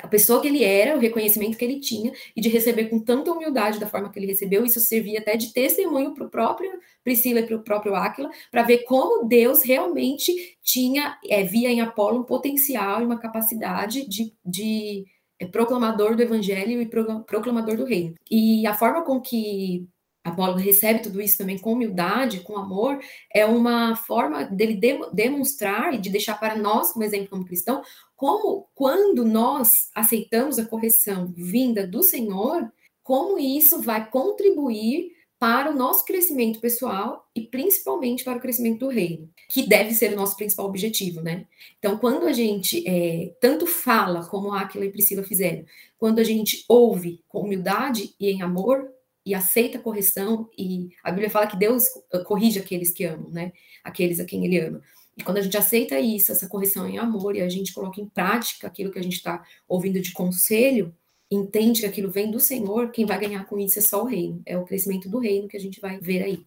a 0.00 0.08
pessoa 0.08 0.40
que 0.40 0.48
ele 0.48 0.64
era, 0.64 0.96
o 0.96 1.00
reconhecimento 1.00 1.56
que 1.56 1.64
ele 1.64 1.78
tinha, 1.78 2.12
e 2.34 2.40
de 2.40 2.48
receber 2.48 2.86
com 2.86 2.98
tanta 2.98 3.30
humildade 3.30 3.78
da 3.78 3.86
forma 3.86 4.10
que 4.10 4.18
ele 4.18 4.26
recebeu, 4.26 4.64
isso 4.64 4.80
servia 4.80 5.20
até 5.20 5.36
de 5.36 5.52
testemunho 5.52 6.14
para 6.14 6.24
o 6.24 6.30
próprio 6.30 6.70
Priscila 7.04 7.40
e 7.40 7.46
para 7.46 7.56
o 7.56 7.62
próprio 7.62 7.94
Áquila, 7.94 8.30
para 8.50 8.62
ver 8.62 8.84
como 8.84 9.26
Deus 9.26 9.62
realmente 9.62 10.32
tinha, 10.62 11.18
é, 11.28 11.42
via 11.42 11.70
em 11.70 11.80
Apolo 11.80 12.20
um 12.20 12.24
potencial 12.24 13.02
e 13.02 13.04
uma 13.04 13.18
capacidade 13.18 14.08
de, 14.08 14.34
de 14.44 15.04
é, 15.38 15.46
proclamador 15.46 16.16
do 16.16 16.22
evangelho 16.22 16.80
e 16.80 16.86
proclamador 17.26 17.76
do 17.76 17.84
reino. 17.84 18.14
E 18.30 18.66
a 18.66 18.74
forma 18.74 19.04
com 19.04 19.20
que 19.20 19.86
Apolo 20.24 20.56
recebe 20.56 21.00
tudo 21.00 21.20
isso 21.20 21.38
também 21.38 21.58
com 21.58 21.72
humildade, 21.72 22.40
com 22.40 22.56
amor, 22.56 23.00
é 23.32 23.44
uma 23.44 23.96
forma 23.96 24.44
dele 24.44 24.80
demonstrar 25.12 25.92
e 25.92 25.98
de 25.98 26.10
deixar 26.10 26.38
para 26.38 26.56
nós, 26.56 26.92
como 26.92 27.04
exemplo 27.04 27.28
como 27.28 27.44
cristão, 27.44 27.82
como 28.14 28.68
quando 28.74 29.24
nós 29.24 29.90
aceitamos 29.94 30.58
a 30.58 30.64
correção 30.64 31.32
vinda 31.36 31.86
do 31.86 32.02
Senhor, 32.02 32.70
como 33.02 33.38
isso 33.38 33.82
vai 33.82 34.08
contribuir 34.08 35.10
para 35.42 35.72
o 35.72 35.74
nosso 35.74 36.04
crescimento 36.04 36.60
pessoal 36.60 37.28
e 37.34 37.40
principalmente 37.40 38.22
para 38.22 38.38
o 38.38 38.40
crescimento 38.40 38.78
do 38.78 38.88
reino, 38.88 39.28
que 39.48 39.66
deve 39.66 39.92
ser 39.92 40.12
o 40.12 40.16
nosso 40.16 40.36
principal 40.36 40.66
objetivo, 40.66 41.20
né? 41.20 41.46
Então, 41.80 41.98
quando 41.98 42.26
a 42.26 42.32
gente 42.32 42.84
é, 42.86 43.34
tanto 43.40 43.66
fala 43.66 44.24
como 44.26 44.52
Aquila 44.52 44.84
e 44.84 44.92
Priscila 44.92 45.24
fizeram, 45.24 45.64
quando 45.98 46.20
a 46.20 46.24
gente 46.24 46.64
ouve 46.68 47.24
com 47.26 47.40
humildade 47.40 48.14
e 48.20 48.30
em 48.30 48.40
amor 48.40 48.88
e 49.24 49.34
aceita 49.34 49.78
a 49.78 49.80
correção, 49.80 50.48
e 50.58 50.88
a 51.02 51.10
Bíblia 51.10 51.30
fala 51.30 51.46
que 51.46 51.56
Deus 51.56 51.86
corrige 52.26 52.58
aqueles 52.58 52.90
que 52.90 53.04
amam, 53.04 53.30
né? 53.30 53.52
Aqueles 53.84 54.18
a 54.18 54.24
quem 54.24 54.44
ele 54.44 54.58
ama. 54.58 54.82
E 55.16 55.22
quando 55.22 55.36
a 55.36 55.42
gente 55.42 55.56
aceita 55.56 56.00
isso, 56.00 56.32
essa 56.32 56.48
correção 56.48 56.88
em 56.88 56.98
amor, 56.98 57.36
e 57.36 57.40
a 57.40 57.48
gente 57.48 57.72
coloca 57.72 58.00
em 58.00 58.08
prática 58.08 58.66
aquilo 58.66 58.90
que 58.90 58.98
a 58.98 59.02
gente 59.02 59.16
está 59.16 59.44
ouvindo 59.68 60.00
de 60.00 60.12
conselho, 60.12 60.94
entende 61.30 61.80
que 61.80 61.86
aquilo 61.86 62.10
vem 62.10 62.30
do 62.30 62.40
Senhor, 62.40 62.90
quem 62.90 63.06
vai 63.06 63.18
ganhar 63.18 63.44
com 63.44 63.58
isso 63.58 63.78
é 63.78 63.82
só 63.82 64.02
o 64.02 64.06
reino. 64.06 64.42
É 64.44 64.56
o 64.56 64.64
crescimento 64.64 65.08
do 65.08 65.18
reino 65.18 65.48
que 65.48 65.56
a 65.56 65.60
gente 65.60 65.80
vai 65.80 65.98
ver 65.98 66.22
aí. 66.22 66.46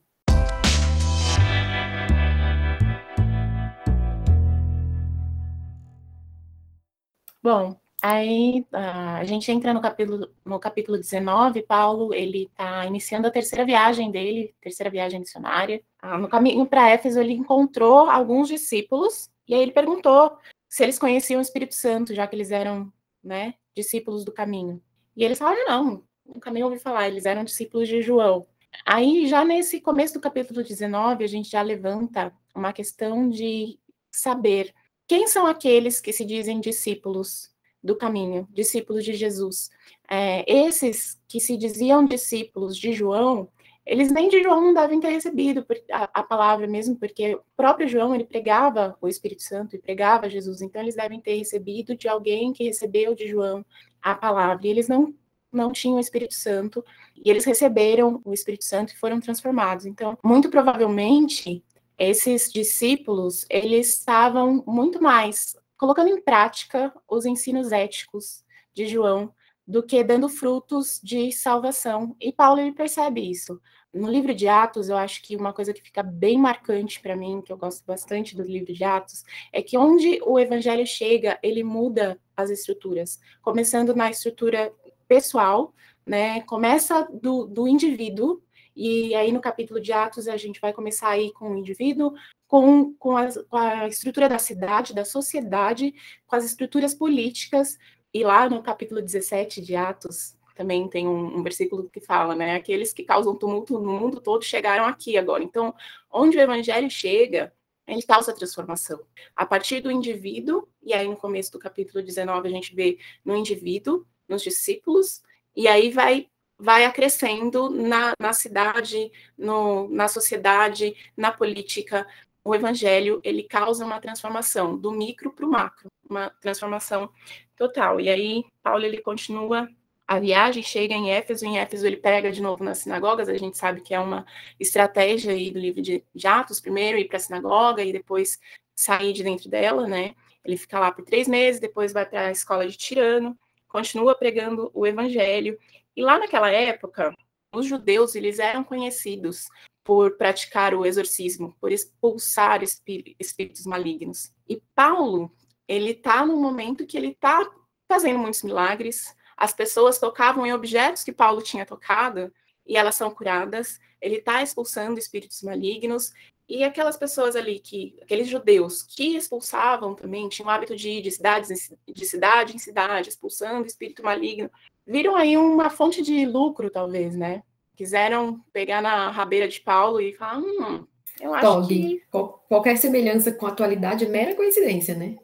Bom, 7.41 7.79
aí 8.05 8.65
a 8.71 9.23
gente 9.23 9.51
entra 9.51 9.73
no 9.73 9.81
capítulo, 9.81 10.29
no 10.43 10.59
capítulo 10.59 10.97
19, 10.97 11.63
Paulo, 11.63 12.13
ele 12.13 12.43
está 12.43 12.85
iniciando 12.85 13.27
a 13.27 13.31
terceira 13.31 13.65
viagem 13.65 14.11
dele, 14.11 14.53
terceira 14.61 14.89
viagem 14.89 15.19
missionária, 15.19 15.81
ah, 16.01 16.17
no 16.17 16.27
caminho 16.27 16.65
para 16.65 16.89
Éfeso, 16.89 17.19
ele 17.19 17.33
encontrou 17.33 18.09
alguns 18.09 18.47
discípulos 18.47 19.29
e 19.47 19.55
aí 19.55 19.61
ele 19.61 19.71
perguntou 19.71 20.37
se 20.69 20.83
eles 20.83 20.99
conheciam 20.99 21.39
o 21.39 21.41
Espírito 21.41 21.73
Santo, 21.73 22.13
já 22.13 22.27
que 22.27 22.35
eles 22.35 22.51
eram 22.51 22.91
né, 23.23 23.55
discípulos 23.75 24.23
do 24.23 24.31
caminho. 24.31 24.81
E 25.15 25.23
eles 25.23 25.39
falaram: 25.39 25.65
não, 25.65 26.03
nunca 26.25 26.51
nem 26.51 26.63
ouvi 26.63 26.77
falar, 26.77 27.07
eles 27.07 27.25
eram 27.25 27.43
discípulos 27.43 27.87
de 27.87 28.01
João. 28.01 28.45
Aí, 28.85 29.27
já 29.27 29.45
nesse 29.45 29.79
começo 29.79 30.13
do 30.13 30.19
capítulo 30.19 30.61
19, 30.61 31.23
a 31.23 31.27
gente 31.27 31.49
já 31.49 31.61
levanta 31.61 32.33
uma 32.53 32.73
questão 32.73 33.29
de 33.29 33.79
saber 34.11 34.73
quem 35.07 35.27
são 35.27 35.47
aqueles 35.47 36.01
que 36.01 36.11
se 36.11 36.25
dizem 36.25 36.59
discípulos 36.59 37.54
do 37.85 37.95
caminho, 37.95 38.47
discípulos 38.51 39.05
de 39.05 39.13
Jesus. 39.13 39.69
É, 40.09 40.43
esses 40.51 41.21
que 41.27 41.39
se 41.39 41.55
diziam 41.55 42.05
discípulos 42.05 42.75
de 42.75 42.91
João, 42.91 43.47
eles 43.85 44.11
nem 44.11 44.27
de 44.27 44.41
João 44.41 44.59
não 44.61 44.73
devem 44.73 44.99
ter 44.99 45.09
recebido 45.09 45.63
a, 45.91 46.09
a, 46.11 46.23
palavra 46.23 46.65
mesmo, 46.65 46.95
porque 46.95 47.35
o 47.35 47.43
próprio 47.55 47.87
João 47.87 48.15
ele 48.15 48.23
pregava 48.23 48.97
o 48.99 49.07
Espírito 49.07 49.43
Santo 49.43 49.75
e 49.75 49.79
pregava 49.79 50.29
Jesus, 50.29 50.61
então 50.61 50.81
eles 50.81 50.95
devem 50.95 51.21
ter 51.21 51.35
recebido 51.35 51.95
de 51.95 52.07
alguém 52.07 52.51
que 52.51 52.63
recebeu 52.63 53.13
de 53.13 53.27
João 53.27 53.63
a 54.01 54.15
palavra, 54.15 54.65
e 54.65 54.69
eles 54.69 54.87
não 54.87 55.13
não 55.53 55.71
tinham 55.71 55.95
o 55.95 56.01
Espírito 56.01 56.33
Santo, 56.33 56.83
e 57.15 57.29
eles 57.29 57.45
receberam 57.45 58.21
o 58.25 58.33
Espírito 58.33 58.65
Santo 58.65 58.91
e 58.91 58.97
foram 58.97 59.21
transformados. 59.21 59.85
Então, 59.85 60.17
muito 60.21 60.49
provavelmente, 60.49 61.63
esses 61.97 62.51
discípulos, 62.51 63.45
eles 63.49 63.99
estavam 63.99 64.61
muito 64.67 65.01
mais 65.01 65.55
colocando 65.77 66.09
em 66.09 66.21
prática 66.21 66.93
os 67.09 67.25
ensinos 67.25 67.71
éticos 67.71 68.43
de 68.73 68.87
João 68.87 69.33
do 69.67 69.81
que 69.81 70.03
dando 70.03 70.29
frutos 70.29 70.99
de 71.03 71.31
salvação. 71.31 72.15
E 72.21 72.31
Paulo 72.31 72.59
ele 72.59 72.71
percebe 72.71 73.29
isso. 73.29 73.59
No 73.93 74.09
livro 74.09 74.35
de 74.35 74.47
Atos, 74.47 74.89
eu 74.89 74.97
acho 74.97 75.23
que 75.23 75.35
uma 75.35 75.53
coisa 75.53 75.73
que 75.73 75.81
fica 75.81 76.03
bem 76.03 76.37
marcante 76.37 76.99
para 76.99 77.15
mim, 77.15 77.41
que 77.41 77.51
eu 77.51 77.57
gosto 77.57 77.83
bastante 77.85 78.35
do 78.35 78.43
livro 78.43 78.73
de 78.73 78.83
Atos, 78.83 79.23
é 79.53 79.61
que 79.61 79.77
onde 79.77 80.19
o 80.23 80.37
evangelho 80.37 80.85
chega, 80.85 81.39
ele 81.41 81.63
muda 81.63 82.19
as 82.35 82.49
estruturas, 82.49 83.19
começando 83.41 83.95
na 83.95 84.11
estrutura 84.11 84.71
pessoal, 85.07 85.73
né? 86.05 86.41
Começa 86.41 87.07
do, 87.11 87.45
do 87.45 87.67
indivíduo, 87.67 88.43
e 88.75 89.15
aí 89.15 89.31
no 89.31 89.39
capítulo 89.39 89.79
de 89.79 89.93
Atos 89.93 90.27
a 90.27 90.35
gente 90.35 90.59
vai 90.59 90.73
começar 90.73 91.07
aí 91.07 91.31
com 91.31 91.51
o 91.51 91.57
indivíduo, 91.57 92.13
com, 92.47 92.93
com, 92.95 93.17
a, 93.17 93.27
com 93.49 93.57
a 93.57 93.87
estrutura 93.87 94.29
da 94.29 94.39
cidade, 94.39 94.93
da 94.93 95.05
sociedade, 95.05 95.93
com 96.25 96.35
as 96.35 96.45
estruturas 96.45 96.93
políticas, 96.93 97.77
e 98.13 98.23
lá 98.23 98.49
no 98.49 98.63
capítulo 98.63 99.01
17 99.01 99.61
de 99.61 99.75
Atos, 99.75 100.37
também 100.55 100.87
tem 100.87 101.07
um, 101.07 101.37
um, 101.37 101.43
versículo 101.43 101.89
que 101.89 101.99
fala, 101.99 102.33
né? 102.33 102.55
Aqueles 102.55 102.93
que 102.93 103.03
causam 103.03 103.35
tumulto 103.35 103.77
no 103.79 103.99
mundo 103.99 104.21
todo 104.21 104.43
chegaram 104.43 104.85
aqui 104.85 105.17
agora. 105.17 105.43
Então, 105.43 105.73
onde 106.09 106.37
o 106.37 106.41
evangelho 106.41 106.89
chega, 106.89 107.53
ele 107.85 108.01
causa 108.01 108.33
transformação. 108.33 108.99
A 109.35 109.45
partir 109.45 109.81
do 109.81 109.91
indivíduo, 109.91 110.67
e 110.81 110.93
aí 110.93 111.07
no 111.07 111.17
começo 111.17 111.51
do 111.51 111.59
capítulo 111.59 112.03
19 112.03 112.47
a 112.47 112.51
gente 112.51 112.73
vê 112.73 112.97
no 113.23 113.35
indivíduo, 113.35 114.05
nos 114.27 114.41
discípulos, 114.41 115.21
e 115.55 115.67
aí 115.67 115.91
vai 115.91 116.27
vai 116.57 116.85
acrescendo 116.85 117.69
na, 117.69 118.13
na 118.17 118.31
cidade, 118.31 119.11
no, 119.37 119.89
na 119.89 120.07
sociedade, 120.07 120.95
na 121.15 121.29
política. 121.29 122.07
O 122.45 122.53
evangelho, 122.53 123.19
ele 123.23 123.43
causa 123.43 123.83
uma 123.83 123.99
transformação 123.99 124.77
do 124.77 124.91
micro 124.91 125.33
para 125.33 125.45
o 125.45 125.49
macro, 125.49 125.91
uma 126.07 126.29
transformação 126.39 127.09
total. 127.57 127.99
E 127.99 128.07
aí, 128.07 128.45
Paulo, 128.61 128.85
ele 128.85 129.01
continua 129.01 129.67
a 130.07 130.19
viagem 130.19 130.61
chega 130.61 130.93
em 130.93 131.11
Éfeso, 131.11 131.45
em 131.45 131.57
Éfeso 131.57 131.85
ele 131.85 131.97
pega 131.97 132.31
de 132.31 132.41
novo 132.41 132.63
nas 132.63 132.79
sinagogas, 132.79 133.27
a 133.27 133.37
gente 133.37 133.57
sabe 133.57 133.81
que 133.81 133.93
é 133.93 133.99
uma 133.99 134.25
estratégia 134.59 135.31
aí 135.31 135.49
do 135.49 135.57
livro 135.57 135.81
de, 135.81 136.03
de 136.13 136.27
Atos, 136.27 136.61
primeiro 136.61 136.97
ir 136.99 137.05
para 137.05 137.17
a 137.17 137.19
sinagoga 137.19 137.83
e 137.83 137.91
depois 137.91 138.39
sair 138.75 139.13
de 139.13 139.23
dentro 139.23 139.49
dela, 139.49 139.87
né? 139.87 140.13
Ele 140.43 140.57
fica 140.57 140.79
lá 140.79 140.91
por 140.91 141.03
três 141.03 141.27
meses, 141.27 141.59
depois 141.59 141.91
vai 141.91 142.05
para 142.05 142.27
a 142.27 142.31
escola 142.31 142.67
de 142.67 142.77
Tirano, 142.77 143.37
continua 143.67 144.13
pregando 144.13 144.69
o 144.75 144.85
evangelho, 144.85 145.57
e 145.95 146.03
lá 146.03 146.19
naquela 146.19 146.51
época, 146.51 147.11
os 147.51 147.65
judeus, 147.65 148.13
eles 148.13 148.37
eram 148.37 148.63
conhecidos 148.63 149.47
por 149.85 150.17
praticar 150.17 150.73
o 150.73 150.83
exorcismo, 150.83 151.55
por 151.61 151.71
expulsar 151.71 152.61
espíritos 152.63 153.65
malignos. 153.67 154.33
E 154.49 154.59
Paulo, 154.73 155.31
ele 155.67 155.91
está 155.91 156.25
num 156.25 156.41
momento 156.41 156.87
que 156.87 156.97
ele 156.97 157.09
está 157.09 157.47
fazendo 157.87 158.17
muitos 158.17 158.41
milagres, 158.41 159.15
as 159.37 159.53
pessoas 159.53 159.99
tocavam 159.99 160.45
em 160.45 160.53
objetos 160.53 161.03
que 161.03 161.13
Paulo 161.13 161.39
tinha 161.39 161.67
tocado 161.67 162.33
e 162.65 162.75
elas 162.75 162.95
são 162.95 163.11
curadas. 163.11 163.79
Ele 164.01 164.15
está 164.15 164.41
expulsando 164.41 164.97
espíritos 164.97 165.43
malignos 165.43 166.11
e 166.49 166.63
aquelas 166.63 166.97
pessoas 166.97 167.35
ali 167.35 167.59
que, 167.59 167.95
aqueles 168.01 168.27
judeus 168.27 168.81
que 168.81 169.15
expulsavam 169.15 169.93
também, 169.93 170.27
tinham 170.29 170.47
o 170.47 170.49
hábito 170.49 170.75
de 170.75 170.89
ir 170.89 171.01
de, 171.01 171.11
cidades, 171.11 171.71
de 171.87 172.05
cidade 172.05 172.55
em 172.55 172.59
cidade, 172.59 173.09
expulsando 173.09 173.67
espírito 173.67 174.03
maligno, 174.03 174.49
viram 174.85 175.15
aí 175.15 175.37
uma 175.37 175.69
fonte 175.69 176.01
de 176.01 176.25
lucro, 176.25 176.71
talvez, 176.71 177.15
né? 177.15 177.43
Quiseram 177.75 178.41
pegar 178.53 178.81
na 178.81 179.09
rabeira 179.09 179.47
de 179.47 179.59
Paulo 179.59 179.99
e 179.99 180.13
falar, 180.13 180.39
hum, 180.39 180.85
eu 181.19 181.33
acho 181.33 181.67
que... 181.67 182.01
qualquer 182.49 182.77
semelhança 182.77 183.31
com 183.31 183.45
a 183.45 183.49
atualidade 183.49 184.05
é 184.05 184.09
mera 184.09 184.35
coincidência, 184.35 184.95
né? 184.95 185.17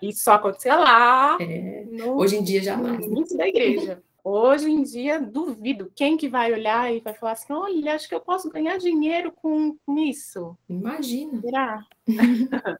Isso 0.00 0.24
só 0.24 0.34
acontecia 0.34 0.76
lá. 0.76 1.36
É. 1.40 1.84
No, 1.90 2.16
Hoje 2.16 2.36
em 2.36 2.42
dia 2.42 2.62
jamais. 2.62 3.06
No 3.06 3.24
da 3.36 3.48
igreja. 3.48 4.02
Hoje 4.22 4.70
em 4.70 4.82
dia, 4.82 5.20
duvido. 5.20 5.92
Quem 5.94 6.16
que 6.16 6.28
vai 6.28 6.52
olhar 6.52 6.94
e 6.94 7.00
vai 7.00 7.12
falar 7.12 7.32
assim, 7.32 7.52
olha, 7.52 7.94
acho 7.94 8.08
que 8.08 8.14
eu 8.14 8.20
posso 8.20 8.48
ganhar 8.48 8.78
dinheiro 8.78 9.32
com, 9.32 9.76
com 9.84 9.98
isso. 9.98 10.56
Imagina. 10.68 11.40
Será? 11.42 11.84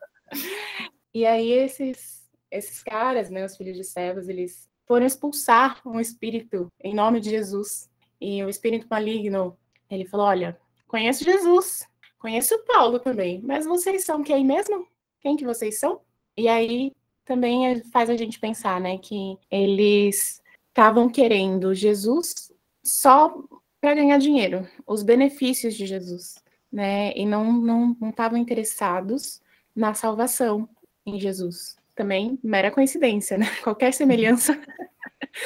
e 1.12 1.27
aí 1.27 1.53
esses, 1.53 2.27
esses 2.51 2.83
caras, 2.83 3.29
né, 3.29 3.44
os 3.44 3.57
filhos 3.57 3.77
de 3.77 3.85
servos, 3.85 4.29
eles 4.29 4.70
foram 4.87 5.05
expulsar 5.05 5.83
um 5.85 6.01
espírito 6.01 6.73
em 6.83 6.94
nome 6.94 7.20
de 7.20 7.31
Jesus. 7.31 7.90
E 8.20 8.42
o 8.44 8.48
espírito 8.48 8.87
maligno, 8.88 9.57
ele 9.90 10.05
falou, 10.05 10.27
olha, 10.27 10.59
conheço 10.87 11.24
Jesus, 11.24 11.87
conheço 12.18 12.59
Paulo 12.66 12.98
também, 12.98 13.40
mas 13.42 13.66
vocês 13.66 14.05
são 14.05 14.22
quem 14.22 14.44
mesmo? 14.44 14.87
Quem 15.20 15.37
que 15.37 15.44
vocês 15.44 15.79
são? 15.79 16.00
E 16.37 16.48
aí 16.48 16.92
também 17.24 17.83
faz 17.90 18.11
a 18.11 18.16
gente 18.16 18.38
pensar, 18.38 18.81
né, 18.81 18.98
que 18.98 19.38
eles 19.50 20.42
estavam 20.68 21.09
querendo 21.09 21.74
Jesus 21.74 22.53
só 22.83 23.35
para 23.81 23.94
ganhar 23.94 24.18
dinheiro, 24.18 24.68
os 24.87 25.03
benefícios 25.03 25.74
de 25.74 25.87
Jesus, 25.87 26.35
né, 26.70 27.12
e 27.16 27.24
não 27.24 27.53
não 27.53 27.96
não 28.00 28.11
estavam 28.11 28.38
interessados 28.38 29.40
na 29.74 29.94
salvação 29.94 30.68
em 31.07 31.18
Jesus. 31.18 31.77
Também 31.95 32.39
mera 32.43 32.71
coincidência, 32.71 33.39
né? 33.39 33.47
Qualquer 33.63 33.93
semelhança 33.93 34.61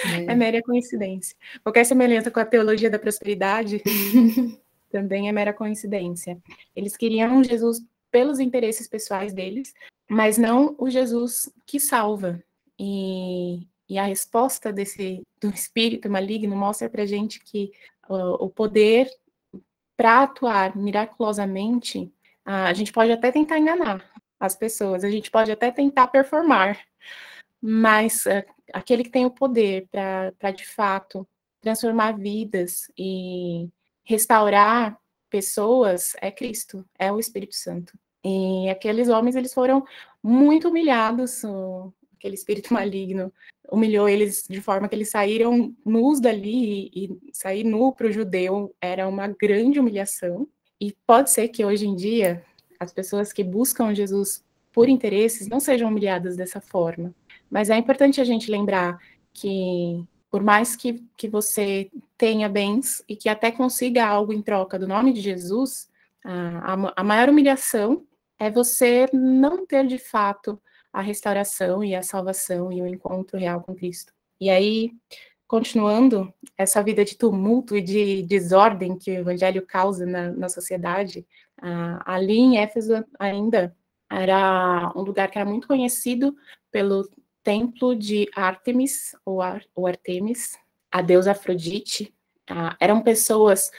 é. 0.05 0.33
é 0.33 0.35
mera 0.35 0.63
coincidência. 0.63 1.37
Qualquer 1.63 1.85
semelhança 1.85 2.31
com 2.31 2.41
a 2.41 2.45
teologia 2.45 2.91
da 2.91 2.99
prosperidade 2.99 3.83
também 4.91 5.29
é 5.29 5.33
mera 5.33 5.53
coincidência. 5.53 6.39
Eles 6.75 6.97
queriam 6.97 7.43
Jesus 7.45 7.83
pelos 8.11 8.41
interesses 8.41 8.89
pessoais 8.89 9.33
deles, 9.33 9.75
mas 10.09 10.39
não 10.39 10.75
o 10.79 10.89
Jesus 10.89 11.53
que 11.67 11.79
salva. 11.79 12.43
E, 12.79 13.67
e 13.89 13.99
a 13.99 14.05
resposta 14.05 14.73
desse 14.73 15.23
do 15.41 15.51
espírito 15.51 16.09
maligno 16.09 16.57
mostra 16.57 16.89
para 16.89 17.05
gente 17.05 17.41
que 17.41 17.73
uh, 18.09 18.43
o 18.43 18.49
poder 18.49 19.09
para 19.97 20.23
atuar 20.23 20.77
miraculosamente, 20.77 22.11
a 22.45 22.73
gente 22.73 22.93
pode 22.93 23.11
até 23.11 23.33
tentar 23.33 23.59
enganar 23.59 24.09
as 24.39 24.57
pessoas, 24.57 25.05
a 25.05 25.11
gente 25.11 25.31
pode 25.31 25.51
até 25.51 25.71
tentar 25.71 26.09
performar, 26.09 26.79
mas 27.61 28.27
uh, 28.27 28.45
aquele 28.73 29.05
que 29.05 29.11
tem 29.11 29.27
o 29.27 29.31
poder 29.31 29.89
para 29.91 30.51
de 30.53 30.67
fato 30.67 31.27
transformar 31.61 32.13
vidas 32.13 32.91
e 32.97 33.69
restaurar 34.05 34.99
pessoas 35.29 36.15
é 36.21 36.31
Cristo, 36.31 36.85
é 36.99 37.13
o 37.13 37.19
Espírito 37.19 37.55
Santo. 37.55 37.93
E 38.25 38.69
aqueles 38.69 39.09
homens, 39.09 39.37
eles 39.37 39.55
foram 39.55 39.85
muito 40.23 40.69
humilhados, 40.69 41.43
aquele 42.17 42.35
espírito 42.35 42.73
maligno 42.75 43.33
humilhou 43.71 44.09
eles 44.09 44.45
de 44.49 44.61
forma 44.61 44.89
que 44.89 44.95
eles 44.95 45.11
saíram 45.11 45.75
nus 45.85 46.21
dali, 46.21 46.91
e, 46.95 47.05
e 47.05 47.31
sair 47.33 47.65
nu 47.65 47.93
para 47.93 48.07
o 48.07 48.13
judeu 48.13 48.75
era 48.81 49.07
uma 49.07 49.29
grande 49.29 49.79
humilhação. 49.79 50.49
E 50.81 50.95
pode 51.07 51.31
ser 51.31 51.49
que 51.49 51.65
hoje 51.65 51.87
em 51.87 51.95
dia 51.95 52.45
as 52.79 52.93
pessoas 52.93 53.33
que 53.33 53.43
buscam 53.43 53.95
Jesus 53.95 54.45
por 54.73 54.89
interesses 54.89 55.49
não 55.49 55.61
sejam 55.61 55.89
humilhadas 55.89 56.37
dessa 56.37 56.61
forma. 56.61 57.15
Mas 57.51 57.71
é 57.71 57.77
importante 57.77 58.21
a 58.21 58.25
gente 58.25 58.51
lembrar 58.51 58.99
que, 59.33 60.05
por 60.31 60.43
mais 60.43 60.77
que, 60.77 61.05
que 61.17 61.29
você 61.29 61.91
tenha 62.17 62.49
bens 62.49 63.03
e 63.09 63.17
que 63.17 63.29
até 63.29 63.51
consiga 63.51 64.07
algo 64.07 64.33
em 64.33 64.43
troca 64.43 64.79
do 64.79 64.87
nome 64.87 65.13
de 65.13 65.21
Jesus, 65.21 65.89
a, 66.25 66.77
a, 66.97 67.05
maior 67.05 67.29
humilhação 67.29 68.05
é 68.39 68.51
você 68.51 69.07
não 69.13 69.67
ter 69.67 69.87
de 69.87 69.99
fato 69.99 70.61
a 70.93 71.01
restauração 71.01 71.83
e 71.83 71.95
a 71.95 72.03
salvação 72.03 72.73
e 72.73 72.83
o 72.83 72.87
encontro 72.87 73.39
real 73.39 73.63
com 73.63 73.75
Cristo. 73.75 74.13
E 74.41 74.51
aí, 74.51 74.93
continuando 75.49 76.33
essa 76.59 76.83
vida 76.83 77.03
de 77.05 77.17
tumulto 77.17 77.75
e 77.75 77.81
de 77.81 78.23
desordem 78.23 78.99
que 78.99 79.11
o 79.11 79.21
evangelho 79.21 79.67
causa 79.67 80.05
na, 80.05 80.31
na 80.31 80.49
sociedade, 80.49 81.27
uh, 81.61 81.99
ali 82.05 82.39
em 82.39 82.59
Éfeso 82.59 83.03
ainda 83.19 83.75
era 84.11 84.93
um 84.95 85.01
lugar 85.01 85.31
que 85.31 85.39
era 85.39 85.49
muito 85.49 85.67
conhecido 85.67 86.37
pelo 86.71 87.09
templo 87.43 87.97
de 87.97 88.29
Artemis, 88.37 89.17
ou, 89.25 89.41
Ar, 89.41 89.63
ou 89.75 89.87
Artemis, 89.87 90.59
a 90.93 91.01
deusa 91.01 91.33
Afrodite. 91.33 92.15
Uh, 92.51 92.77
eram 92.79 93.03
pessoas 93.03 93.71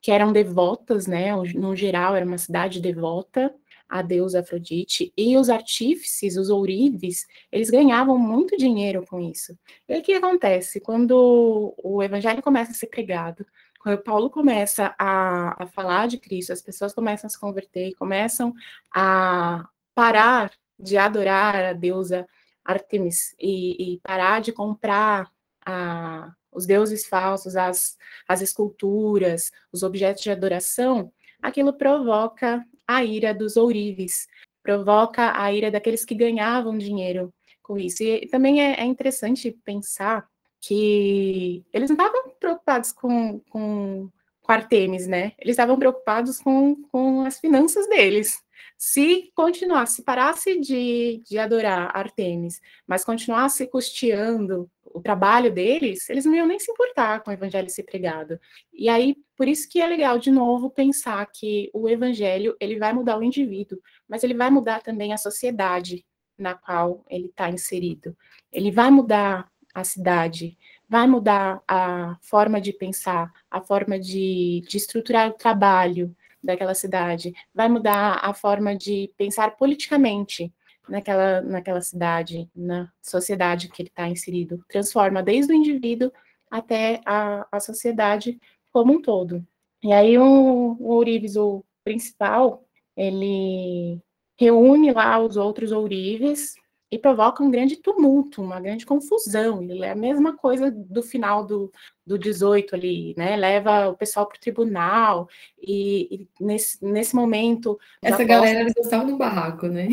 que 0.00 0.12
eram 0.12 0.32
devotas, 0.32 1.08
né? 1.08 1.34
No 1.54 1.74
geral, 1.74 2.14
era 2.14 2.24
uma 2.24 2.38
cidade 2.38 2.80
devota, 2.80 3.52
a 3.88 4.02
deusa 4.02 4.40
Afrodite, 4.40 5.12
e 5.16 5.36
os 5.36 5.48
artífices, 5.48 6.36
os 6.36 6.50
ourives, 6.50 7.26
eles 7.52 7.70
ganhavam 7.70 8.18
muito 8.18 8.56
dinheiro 8.56 9.04
com 9.06 9.20
isso. 9.20 9.56
E 9.88 9.98
o 9.98 10.02
que 10.02 10.14
acontece? 10.14 10.80
Quando 10.80 11.74
o 11.82 12.02
evangelho 12.02 12.42
começa 12.42 12.72
a 12.72 12.74
ser 12.74 12.88
pregado, 12.88 13.46
quando 13.80 14.02
Paulo 14.02 14.28
começa 14.28 14.94
a, 14.98 15.62
a 15.62 15.66
falar 15.68 16.08
de 16.08 16.18
Cristo, 16.18 16.52
as 16.52 16.60
pessoas 16.60 16.92
começam 16.92 17.28
a 17.28 17.30
se 17.30 17.38
converter, 17.38 17.94
começam 17.94 18.52
a 18.92 19.68
parar 19.94 20.50
de 20.78 20.96
adorar 20.96 21.54
a 21.54 21.72
deusa 21.72 22.26
Artemis 22.64 23.34
e, 23.38 23.94
e 23.94 24.00
parar 24.00 24.40
de 24.40 24.52
comprar 24.52 25.30
a, 25.64 26.32
os 26.52 26.66
deuses 26.66 27.06
falsos, 27.06 27.54
as, 27.54 27.96
as 28.26 28.40
esculturas, 28.40 29.52
os 29.72 29.82
objetos 29.82 30.22
de 30.22 30.30
adoração, 30.30 31.12
aquilo 31.40 31.72
provoca 31.72 32.64
a 32.86 33.04
ira 33.04 33.34
dos 33.34 33.56
ourives, 33.56 34.26
provoca 34.62 35.40
a 35.40 35.52
ira 35.52 35.70
daqueles 35.70 36.04
que 36.04 36.14
ganhavam 36.14 36.76
dinheiro 36.76 37.32
com 37.62 37.78
isso. 37.78 38.02
E 38.02 38.26
também 38.28 38.60
é, 38.60 38.80
é 38.80 38.84
interessante 38.84 39.56
pensar 39.64 40.26
que 40.60 41.64
eles 41.72 41.90
não 41.90 41.96
estavam 41.96 42.30
preocupados 42.40 42.92
com, 42.92 43.40
com, 43.50 44.10
com 44.40 44.52
Artemis, 44.52 45.06
né? 45.06 45.32
Eles 45.38 45.52
estavam 45.52 45.78
preocupados 45.78 46.40
com, 46.40 46.76
com 46.90 47.22
as 47.22 47.38
finanças 47.38 47.88
deles. 47.88 48.42
Se 48.78 49.30
continuasse, 49.34 49.96
se 49.96 50.02
parasse 50.02 50.58
de, 50.60 51.22
de 51.24 51.38
adorar 51.38 51.96
Artemis, 51.96 52.60
mas 52.86 53.04
continuasse 53.04 53.66
custeando 53.66 54.70
o 54.96 55.00
trabalho 55.02 55.52
deles, 55.52 56.08
eles 56.08 56.24
não 56.24 56.34
iam 56.34 56.46
nem 56.46 56.58
se 56.58 56.70
importar 56.70 57.22
com 57.22 57.30
o 57.30 57.34
evangelho 57.34 57.68
ser 57.68 57.82
pregado. 57.82 58.40
E 58.72 58.88
aí, 58.88 59.14
por 59.36 59.46
isso 59.46 59.68
que 59.68 59.78
é 59.78 59.86
legal, 59.86 60.18
de 60.18 60.30
novo, 60.30 60.70
pensar 60.70 61.26
que 61.26 61.70
o 61.74 61.86
evangelho, 61.86 62.56
ele 62.58 62.78
vai 62.78 62.94
mudar 62.94 63.18
o 63.18 63.22
indivíduo, 63.22 63.78
mas 64.08 64.24
ele 64.24 64.32
vai 64.32 64.48
mudar 64.48 64.80
também 64.80 65.12
a 65.12 65.18
sociedade 65.18 66.02
na 66.38 66.54
qual 66.54 67.04
ele 67.10 67.26
está 67.26 67.50
inserido. 67.50 68.16
Ele 68.50 68.70
vai 68.70 68.90
mudar 68.90 69.46
a 69.74 69.84
cidade, 69.84 70.56
vai 70.88 71.06
mudar 71.06 71.62
a 71.68 72.16
forma 72.22 72.58
de 72.58 72.72
pensar, 72.72 73.30
a 73.50 73.60
forma 73.60 73.98
de, 74.00 74.64
de 74.66 74.78
estruturar 74.78 75.28
o 75.28 75.34
trabalho 75.34 76.16
daquela 76.42 76.74
cidade, 76.74 77.34
vai 77.54 77.68
mudar 77.68 78.18
a 78.22 78.32
forma 78.32 78.74
de 78.74 79.12
pensar 79.18 79.58
politicamente 79.58 80.50
naquela, 80.88 81.40
naquela 81.40 81.80
cidade, 81.80 82.48
na 82.54 82.90
sociedade 83.02 83.68
que 83.68 83.82
ele 83.82 83.88
está 83.88 84.08
inserido. 84.08 84.64
Transforma 84.68 85.22
desde 85.22 85.52
o 85.52 85.56
indivíduo 85.56 86.12
até 86.50 87.00
a, 87.04 87.46
a 87.50 87.60
sociedade 87.60 88.38
como 88.72 88.94
um 88.94 89.02
todo. 89.02 89.44
E 89.82 89.92
aí 89.92 90.18
o, 90.18 90.76
o 90.78 90.88
ourives, 90.88 91.36
o 91.36 91.64
principal, 91.84 92.64
ele 92.96 94.00
reúne 94.38 94.92
lá 94.92 95.18
os 95.18 95.36
outros 95.36 95.72
ourives 95.72 96.54
e 96.90 96.98
provoca 96.98 97.42
um 97.42 97.50
grande 97.50 97.76
tumulto, 97.76 98.42
uma 98.42 98.60
grande 98.60 98.86
confusão. 98.86 99.62
Ele 99.62 99.84
é 99.84 99.90
a 99.90 99.96
mesma 99.96 100.36
coisa 100.36 100.70
do 100.70 101.02
final 101.02 101.44
do, 101.44 101.72
do 102.06 102.18
18 102.18 102.74
ali, 102.74 103.14
né? 103.16 103.36
Leva 103.36 103.88
o 103.88 103.96
pessoal 103.96 104.26
para 104.26 104.36
o 104.36 104.40
tribunal 104.40 105.28
e, 105.60 106.28
e, 106.38 106.44
nesse, 106.44 106.84
nesse 106.84 107.14
momento. 107.14 107.78
Essa 108.00 108.22
galera 108.22 108.64
posta... 108.64 108.80
gostava 108.80 109.04
do 109.04 109.16
barraco, 109.16 109.66
né? 109.66 109.88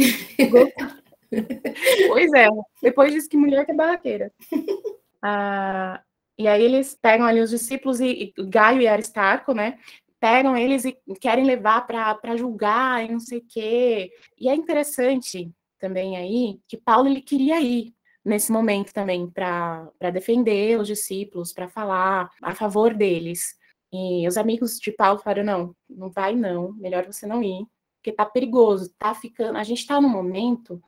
pois 2.07 2.31
é, 2.33 2.47
depois 2.81 3.11
diz 3.11 3.27
que 3.27 3.37
mulher 3.37 3.65
que 3.65 3.71
é 3.71 3.75
barraqueira. 3.75 4.31
Ah, 5.25 6.01
e 6.37 6.49
aí 6.49 6.61
eles 6.61 6.97
pegam 7.01 7.25
ali 7.25 7.39
os 7.39 7.49
discípulos 7.49 8.01
e, 8.01 8.33
e 8.37 8.43
Gaio 8.43 8.81
e 8.81 8.89
Aristarco, 8.89 9.53
né? 9.53 9.79
Pegam 10.19 10.57
eles 10.57 10.83
e 10.83 10.97
querem 11.17 11.45
levar 11.45 11.87
para 11.87 12.35
julgar 12.35 13.05
e 13.05 13.09
não 13.09 13.21
sei 13.21 13.37
o 13.37 13.45
quê. 13.47 14.11
E 14.37 14.49
é 14.49 14.53
interessante 14.53 15.49
também 15.83 16.15
aí 16.15 16.61
que 16.65 16.77
Paulo 16.77 17.09
ele 17.09 17.21
queria 17.21 17.59
ir 17.59 17.93
nesse 18.23 18.53
momento 18.53 18.93
também 18.93 19.29
para 19.29 19.91
defender 20.13 20.79
os 20.79 20.87
discípulos, 20.87 21.51
para 21.51 21.67
falar 21.67 22.31
a 22.41 22.55
favor 22.55 22.93
deles. 22.93 23.57
E 23.91 24.25
os 24.25 24.37
amigos 24.37 24.79
de 24.79 24.93
Paulo 24.93 25.19
falaram: 25.19 25.43
não, 25.43 25.75
não 25.89 26.09
vai 26.09 26.33
não, 26.37 26.71
melhor 26.71 27.05
você 27.05 27.27
não 27.27 27.43
ir, 27.43 27.65
porque 27.97 28.13
tá 28.13 28.25
perigoso, 28.25 28.93
tá 28.97 29.13
ficando. 29.13 29.57
A 29.57 29.63
gente 29.65 29.79
está 29.79 29.99
num 29.99 30.07
momento 30.07 30.81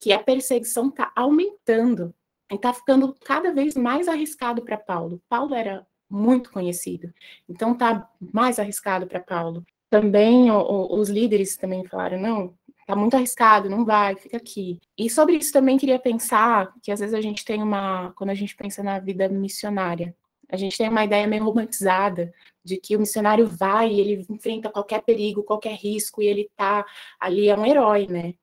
que 0.00 0.10
a 0.10 0.18
perseguição 0.18 0.88
está 0.88 1.12
aumentando 1.14 2.14
e 2.50 2.54
está 2.54 2.72
ficando 2.72 3.14
cada 3.22 3.52
vez 3.52 3.74
mais 3.74 4.08
arriscado 4.08 4.62
para 4.64 4.78
Paulo. 4.78 5.22
Paulo 5.28 5.54
era 5.54 5.86
muito 6.08 6.50
conhecido, 6.50 7.12
então 7.46 7.76
tá 7.76 8.10
mais 8.18 8.58
arriscado 8.58 9.06
para 9.06 9.20
Paulo. 9.20 9.66
Também 9.90 10.50
o, 10.50 10.56
o, 10.56 10.98
os 10.98 11.10
líderes 11.10 11.58
também 11.58 11.84
falaram: 11.84 12.18
não, 12.18 12.54
tá 12.90 12.96
muito 12.96 13.14
arriscado, 13.14 13.70
não 13.70 13.84
vai, 13.84 14.16
fica 14.16 14.36
aqui. 14.36 14.80
E 14.96 15.08
sobre 15.08 15.36
isso 15.36 15.52
também 15.52 15.78
queria 15.78 15.98
pensar 15.98 16.72
que 16.82 16.90
às 16.90 17.00
vezes 17.00 17.14
a 17.14 17.20
gente 17.20 17.44
tem 17.44 17.62
uma, 17.62 18.12
quando 18.12 18.30
a 18.30 18.34
gente 18.34 18.54
pensa 18.56 18.82
na 18.82 18.98
vida 18.98 19.28
missionária, 19.28 20.14
a 20.48 20.56
gente 20.56 20.76
tem 20.76 20.88
uma 20.88 21.04
ideia 21.04 21.26
meio 21.26 21.44
romantizada 21.44 22.32
de 22.64 22.76
que 22.76 22.96
o 22.96 23.00
missionário 23.00 23.46
vai 23.46 23.92
ele 23.92 24.26
enfrenta 24.28 24.68
qualquer 24.68 25.02
perigo, 25.02 25.44
qualquer 25.44 25.74
risco 25.74 26.20
e 26.20 26.26
ele 26.26 26.50
tá 26.56 26.84
ali 27.18 27.48
é 27.48 27.56
um 27.56 27.64
herói, 27.64 28.06
né? 28.08 28.34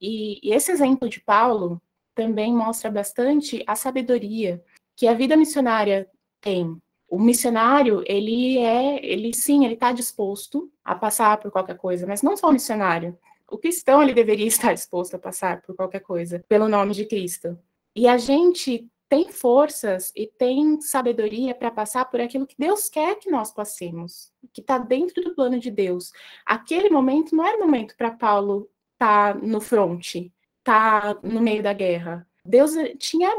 E, 0.00 0.40
e 0.42 0.52
esse 0.52 0.70
exemplo 0.70 1.08
de 1.08 1.20
Paulo 1.20 1.80
também 2.14 2.54
mostra 2.54 2.90
bastante 2.90 3.62
a 3.66 3.74
sabedoria 3.74 4.62
que 4.96 5.06
a 5.06 5.14
vida 5.14 5.36
missionária 5.36 6.08
tem. 6.40 6.76
O 7.08 7.18
missionário, 7.18 8.02
ele 8.06 8.58
é, 8.58 9.04
ele 9.04 9.34
sim, 9.34 9.64
ele 9.64 9.74
está 9.74 9.92
disposto 9.92 10.70
a 10.84 10.94
passar 10.94 11.38
por 11.38 11.50
qualquer 11.50 11.76
coisa, 11.76 12.06
mas 12.06 12.22
não 12.22 12.36
só 12.36 12.48
o 12.48 12.52
missionário 12.52 13.18
o 13.52 13.58
cristão 13.58 14.02
ele 14.02 14.14
deveria 14.14 14.46
estar 14.46 14.72
disposto 14.72 15.14
a 15.14 15.18
passar 15.18 15.60
por 15.60 15.76
qualquer 15.76 16.00
coisa 16.00 16.42
pelo 16.48 16.68
nome 16.68 16.94
de 16.94 17.04
Cristo. 17.04 17.58
E 17.94 18.08
a 18.08 18.16
gente 18.16 18.88
tem 19.08 19.30
forças 19.30 20.10
e 20.16 20.26
tem 20.26 20.80
sabedoria 20.80 21.54
para 21.54 21.70
passar 21.70 22.06
por 22.06 22.18
aquilo 22.18 22.46
que 22.46 22.54
Deus 22.58 22.88
quer 22.88 23.16
que 23.16 23.30
nós 23.30 23.52
passemos, 23.52 24.32
que 24.54 24.62
está 24.62 24.78
dentro 24.78 25.22
do 25.22 25.34
plano 25.34 25.60
de 25.60 25.70
Deus. 25.70 26.12
Aquele 26.46 26.88
momento 26.88 27.36
não 27.36 27.46
era 27.46 27.58
momento 27.58 27.94
para 27.94 28.10
Paulo 28.10 28.70
estar 28.94 29.34
tá 29.34 29.38
no 29.38 29.60
fronte, 29.60 30.32
estar 30.60 31.14
tá 31.16 31.20
no 31.22 31.42
meio 31.42 31.62
da 31.62 31.74
guerra. 31.74 32.26
Deus 32.42 32.72
tinha 32.98 33.30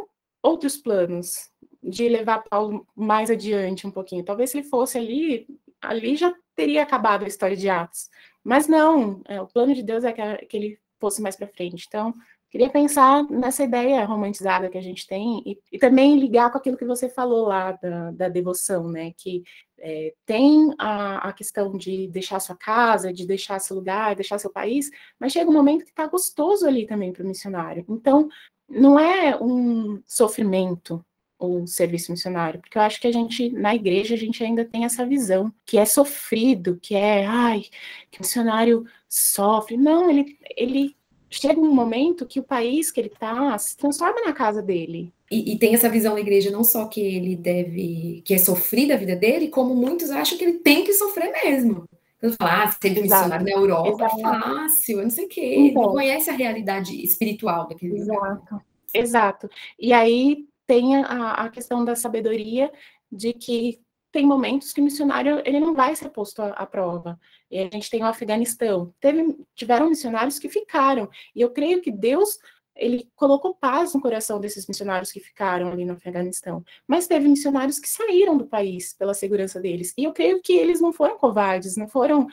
outros 0.44 0.78
planos 0.78 1.50
de 1.82 2.08
levar 2.08 2.44
Paulo 2.44 2.86
mais 2.96 3.32
adiante 3.32 3.88
um 3.88 3.92
pouquinho. 3.92 4.24
Talvez 4.24 4.52
se 4.52 4.60
ele 4.60 4.70
fosse 4.70 5.00
ali, 5.00 5.48
ali 5.82 6.16
já 6.16 6.32
teria 6.56 6.84
acabado 6.84 7.26
a 7.26 7.28
história 7.28 7.58
de 7.58 7.68
Atos. 7.68 8.10
Mas 8.44 8.68
não, 8.68 9.22
é, 9.26 9.42
o 9.42 9.48
plano 9.48 9.74
de 9.74 9.84
Deus 9.84 10.04
é 10.04 10.12
que, 10.12 10.46
que 10.48 10.58
ele 10.58 10.80
fosse 11.00 11.22
mais 11.22 11.36
para 11.36 11.48
frente. 11.48 11.86
Então, 11.88 12.14
queria 12.50 12.70
pensar 12.70 13.24
nessa 13.30 13.64
ideia 13.64 14.06
romantizada 14.06 14.70
que 14.70 14.78
a 14.78 14.82
gente 14.82 15.08
tem 15.08 15.42
e, 15.46 15.60
e 15.72 15.80
também 15.80 16.20
ligar 16.20 16.52
com 16.52 16.58
aquilo 16.58 16.78
que 16.78 16.86
você 16.86 17.10
falou 17.10 17.48
lá 17.48 17.72
da, 17.72 18.12
da 18.12 18.30
devoção, 18.30 18.88
né? 18.90 19.12
Que 19.18 19.44
é, 19.80 20.14
tem 20.26 20.74
a, 20.78 21.30
a, 21.30 21.34
questão 21.34 21.76
de 21.78 22.08
deixar 22.08 22.40
sua 22.40 22.56
casa, 22.56 23.12
de 23.12 23.26
deixar 23.26 23.60
seu 23.60 23.76
lugar, 23.76 24.16
deixar 24.16 24.38
seu 24.40 24.52
país, 24.52 24.90
mas 25.20 25.34
chega 25.34 25.50
um 25.50 25.54
momento 25.54 25.84
que 25.84 25.90
está 25.90 26.08
gostoso 26.08 26.66
ali 26.68 26.86
também 26.86 27.12
para 27.12 27.24
o 27.24 27.28
missionário. 27.28 27.86
Então, 27.90 28.30
não 28.70 29.00
é 29.00 29.36
um 29.42 30.02
sofrimento, 30.06 31.04
o 31.40 31.68
serviço 31.68 32.12
missionário, 32.12 32.60
porque 32.60 32.78
eu 32.78 32.82
acho 32.82 33.02
que 33.02 33.08
a 33.08 33.12
gente, 33.12 33.50
na 33.52 33.76
igreja, 33.76 34.16
a 34.16 34.18
gente 34.18 34.44
ainda 34.44 34.64
tem 34.64 34.86
essa 34.86 35.06
visão, 35.06 35.54
que 35.66 35.78
é 35.78 35.86
sofrido, 35.86 36.80
que 36.82 36.96
é, 36.96 37.26
ai, 37.26 37.64
que 38.10 38.20
o 38.20 38.22
missionário 38.22 38.86
sofre. 39.10 39.76
Não, 39.76 40.10
ele, 40.10 40.38
ele 40.56 40.96
chega 41.30 41.60
um 41.60 41.74
momento 41.74 42.26
que 42.26 42.40
o 42.40 42.44
país 42.44 42.92
que 42.92 43.02
ele 43.02 43.08
está 43.10 43.58
se 43.58 43.76
transforma 43.76 44.22
na 44.22 44.34
casa 44.34 44.62
dele. 44.62 45.14
E, 45.30 45.54
e, 45.54 45.58
tem 45.58 45.74
essa 45.74 45.90
visão 45.90 46.14
da 46.14 46.22
igreja 46.22 46.52
não 46.52 46.64
só 46.64 46.86
que 46.86 47.02
ele 47.02 47.36
deve, 47.36 48.22
que 48.24 48.36
é 48.36 48.38
sofrida 48.38 48.94
a 48.94 48.98
vida 48.98 49.16
dele, 49.16 49.48
como 49.48 49.74
muitos 49.74 50.12
acham 50.12 50.38
que 50.38 50.44
ele 50.44 50.60
tem 50.60 50.84
que 50.84 50.94
sofrer 50.94 51.32
mesmo. 51.44 51.90
Quando 52.20 52.36
fala, 52.36 52.64
ah, 52.64 52.72
ser 52.72 53.02
missionário 53.02 53.46
na 53.46 53.52
Europa 53.52 54.04
é 54.04 54.06
Exato. 54.06 54.20
é 54.20 54.40
fácil, 54.42 55.02
não 55.02 55.10
sei 55.10 55.26
o 55.26 55.28
quê. 55.28 55.56
Então, 55.58 55.82
não 55.82 55.92
conhece 55.92 56.30
a 56.30 56.34
realidade 56.34 57.04
espiritual 57.04 57.68
daquele 57.68 57.98
Exato. 57.98 58.20
Lugar. 58.20 58.66
Exato. 58.94 59.50
E 59.78 59.92
aí 59.92 60.46
tem 60.66 60.96
a, 60.98 61.32
a 61.34 61.50
questão 61.50 61.84
da 61.84 61.96
sabedoria 61.96 62.72
de 63.12 63.34
que 63.34 63.82
tem 64.12 64.26
momentos 64.28 64.72
que 64.72 64.80
o 64.80 64.84
missionário 64.84 65.42
ele 65.44 65.60
não 65.60 65.74
vai 65.74 65.96
ser 65.96 66.10
posto 66.10 66.42
à, 66.42 66.50
à, 66.50 66.66
prova. 66.68 67.20
E 67.50 67.58
a 67.60 67.64
gente 67.64 67.90
tem 67.90 68.04
o 68.04 68.06
Afeganistão. 68.06 68.94
Teve, 69.00 69.36
tiveram 69.56 69.90
missionários 69.90 70.38
que 70.38 70.48
ficaram. 70.48 71.10
E 71.36 71.42
eu 71.42 71.50
creio 71.50 71.82
que 71.82 71.92
Deus 71.92 72.38
ele 72.76 73.08
colocou 73.16 73.54
paz 73.54 73.94
no 73.94 74.02
coração 74.02 74.40
desses 74.40 74.68
missionários 74.68 75.12
que 75.12 75.20
ficaram 75.20 75.72
ali 75.72 75.86
no 75.86 75.94
Afeganistão. 75.94 76.64
Mas 76.88 77.08
teve 77.08 77.28
missionários 77.28 77.80
que 77.80 77.88
saíram 77.88 78.38
do 78.38 78.48
país 78.48 78.94
pela 78.94 79.14
segurança 79.14 79.60
deles. 79.60 79.94
E 79.98 80.04
eu 80.04 80.14
creio 80.14 80.42
que 80.42 80.54
eles 80.54 80.82
não 80.82 80.92
foram 80.92 81.18
covardes, 81.18 81.78
não 81.78 81.88
foram. 81.88 82.28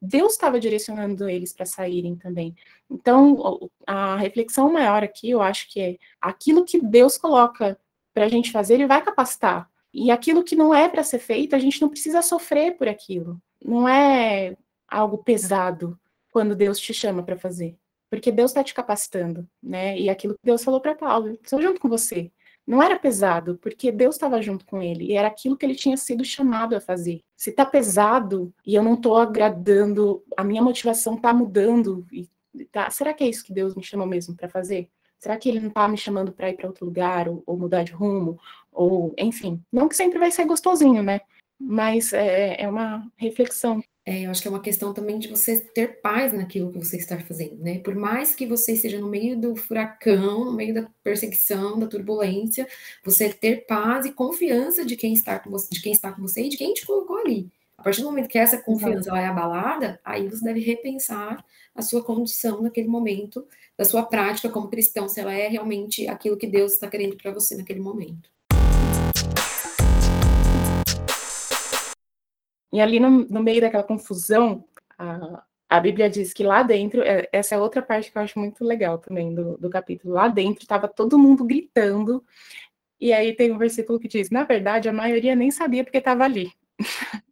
Deus 0.00 0.32
estava 0.32 0.60
direcionando 0.60 1.28
eles 1.28 1.52
para 1.52 1.64
saírem 1.64 2.14
também. 2.16 2.54
Então, 2.90 3.70
a 3.86 4.16
reflexão 4.16 4.70
maior 4.72 5.02
aqui, 5.02 5.30
eu 5.30 5.40
acho 5.40 5.70
que 5.70 5.80
é 5.80 5.96
aquilo 6.20 6.64
que 6.64 6.80
Deus 6.80 7.16
coloca 7.16 7.78
para 8.12 8.26
a 8.26 8.28
gente 8.28 8.52
fazer, 8.52 8.74
ele 8.74 8.86
vai 8.86 9.02
capacitar. 9.02 9.68
E 9.92 10.10
aquilo 10.10 10.44
que 10.44 10.56
não 10.56 10.74
é 10.74 10.88
para 10.88 11.02
ser 11.02 11.18
feito, 11.18 11.56
a 11.56 11.58
gente 11.58 11.80
não 11.80 11.88
precisa 11.88 12.20
sofrer 12.20 12.76
por 12.76 12.86
aquilo. 12.86 13.40
Não 13.64 13.88
é 13.88 14.56
algo 14.86 15.18
pesado 15.18 15.98
quando 16.30 16.54
Deus 16.54 16.78
te 16.78 16.92
chama 16.92 17.22
para 17.22 17.36
fazer 17.36 17.76
porque 18.16 18.32
Deus 18.32 18.50
está 18.50 18.64
te 18.64 18.72
capacitando, 18.72 19.46
né? 19.62 19.98
E 19.98 20.08
aquilo 20.08 20.32
que 20.32 20.40
Deus 20.42 20.64
falou 20.64 20.80
para 20.80 20.94
Paulo, 20.94 21.32
estou 21.34 21.60
junto 21.60 21.78
com 21.78 21.86
você. 21.86 22.32
Não 22.66 22.82
era 22.82 22.98
pesado, 22.98 23.58
porque 23.58 23.92
Deus 23.92 24.14
estava 24.14 24.40
junto 24.40 24.64
com 24.64 24.80
ele, 24.82 25.04
e 25.04 25.12
era 25.12 25.28
aquilo 25.28 25.54
que 25.54 25.66
ele 25.66 25.74
tinha 25.74 25.98
sido 25.98 26.24
chamado 26.24 26.74
a 26.74 26.80
fazer. 26.80 27.20
Se 27.36 27.50
está 27.50 27.66
pesado 27.66 28.54
e 28.64 28.74
eu 28.74 28.82
não 28.82 28.94
estou 28.94 29.18
agradando, 29.18 30.24
a 30.34 30.42
minha 30.42 30.62
motivação 30.62 31.16
está 31.16 31.30
mudando, 31.34 32.06
e 32.10 32.26
tá, 32.72 32.88
será 32.88 33.12
que 33.12 33.22
é 33.22 33.28
isso 33.28 33.44
que 33.44 33.52
Deus 33.52 33.74
me 33.74 33.84
chamou 33.84 34.06
mesmo 34.06 34.34
para 34.34 34.48
fazer? 34.48 34.88
Será 35.18 35.36
que 35.36 35.50
ele 35.50 35.60
não 35.60 35.68
está 35.68 35.86
me 35.86 35.98
chamando 35.98 36.32
para 36.32 36.48
ir 36.48 36.56
para 36.56 36.68
outro 36.68 36.86
lugar, 36.86 37.28
ou, 37.28 37.42
ou, 37.46 37.58
mudar 37.58 37.82
de 37.82 37.92
rumo, 37.92 38.40
ou 38.72 39.14
enfim? 39.18 39.62
Não 39.70 39.90
que 39.90 39.94
sempre 39.94 40.18
vai 40.18 40.30
ser 40.30 40.46
gostosinho, 40.46 41.02
né? 41.02 41.20
Mas 41.60 42.14
é, 42.14 42.62
é 42.62 42.66
uma 42.66 43.06
reflexão 43.14 43.82
é, 44.08 44.22
eu 44.24 44.30
acho 44.30 44.40
que 44.40 44.46
é 44.46 44.50
uma 44.52 44.62
questão 44.62 44.94
também 44.94 45.18
de 45.18 45.26
você 45.26 45.60
ter 45.60 46.00
paz 46.00 46.32
naquilo 46.32 46.70
que 46.70 46.78
você 46.78 46.96
está 46.96 47.18
fazendo, 47.18 47.56
né? 47.56 47.80
Por 47.80 47.96
mais 47.96 48.36
que 48.36 48.46
você 48.46 48.74
esteja 48.74 49.00
no 49.00 49.08
meio 49.08 49.36
do 49.36 49.56
furacão, 49.56 50.44
no 50.44 50.52
meio 50.52 50.72
da 50.72 50.88
perseguição, 51.02 51.76
da 51.76 51.88
turbulência, 51.88 52.68
você 53.04 53.28
ter 53.32 53.66
paz 53.66 54.06
e 54.06 54.12
confiança 54.12 54.84
de 54.84 54.94
quem 54.96 55.12
está 55.12 55.40
com 55.40 55.50
você, 55.50 55.68
de 55.70 55.82
quem 55.82 55.90
está 55.90 56.12
com 56.12 56.22
você 56.22 56.42
e 56.42 56.48
de 56.48 56.56
quem 56.56 56.72
te 56.72 56.86
colocou 56.86 57.18
ali. 57.18 57.50
A 57.76 57.82
partir 57.82 58.00
do 58.00 58.06
momento 58.06 58.28
que 58.28 58.38
essa 58.38 58.62
confiança 58.62 59.10
é 59.18 59.26
abalada, 59.26 60.00
aí 60.04 60.28
você 60.28 60.44
deve 60.44 60.60
repensar 60.60 61.44
a 61.74 61.82
sua 61.82 62.02
condição 62.04 62.62
naquele 62.62 62.88
momento, 62.88 63.44
da 63.76 63.84
sua 63.84 64.04
prática 64.06 64.48
como 64.48 64.68
cristão, 64.68 65.08
se 65.08 65.20
ela 65.20 65.34
é 65.34 65.48
realmente 65.48 66.06
aquilo 66.06 66.36
que 66.36 66.46
Deus 66.46 66.74
está 66.74 66.88
querendo 66.88 67.16
para 67.16 67.32
você 67.32 67.56
naquele 67.56 67.80
momento. 67.80 68.35
E 72.72 72.80
ali 72.80 73.00
no, 73.00 73.10
no 73.10 73.42
meio 73.42 73.60
daquela 73.60 73.82
confusão, 73.82 74.64
a, 74.98 75.42
a 75.68 75.80
Bíblia 75.80 76.08
diz 76.08 76.32
que 76.32 76.44
lá 76.44 76.62
dentro, 76.62 77.02
é, 77.02 77.28
essa 77.32 77.54
é 77.54 77.58
outra 77.58 77.82
parte 77.82 78.10
que 78.10 78.18
eu 78.18 78.22
acho 78.22 78.38
muito 78.38 78.64
legal 78.64 78.98
também 78.98 79.34
do, 79.34 79.56
do 79.58 79.70
capítulo. 79.70 80.14
Lá 80.14 80.28
dentro 80.28 80.62
estava 80.62 80.88
todo 80.88 81.18
mundo 81.18 81.44
gritando, 81.44 82.24
e 83.00 83.12
aí 83.12 83.34
tem 83.34 83.52
um 83.52 83.58
versículo 83.58 84.00
que 84.00 84.08
diz: 84.08 84.30
na 84.30 84.44
verdade, 84.44 84.88
a 84.88 84.92
maioria 84.92 85.34
nem 85.34 85.50
sabia 85.50 85.84
porque 85.84 85.98
estava 85.98 86.24
ali. 86.24 86.52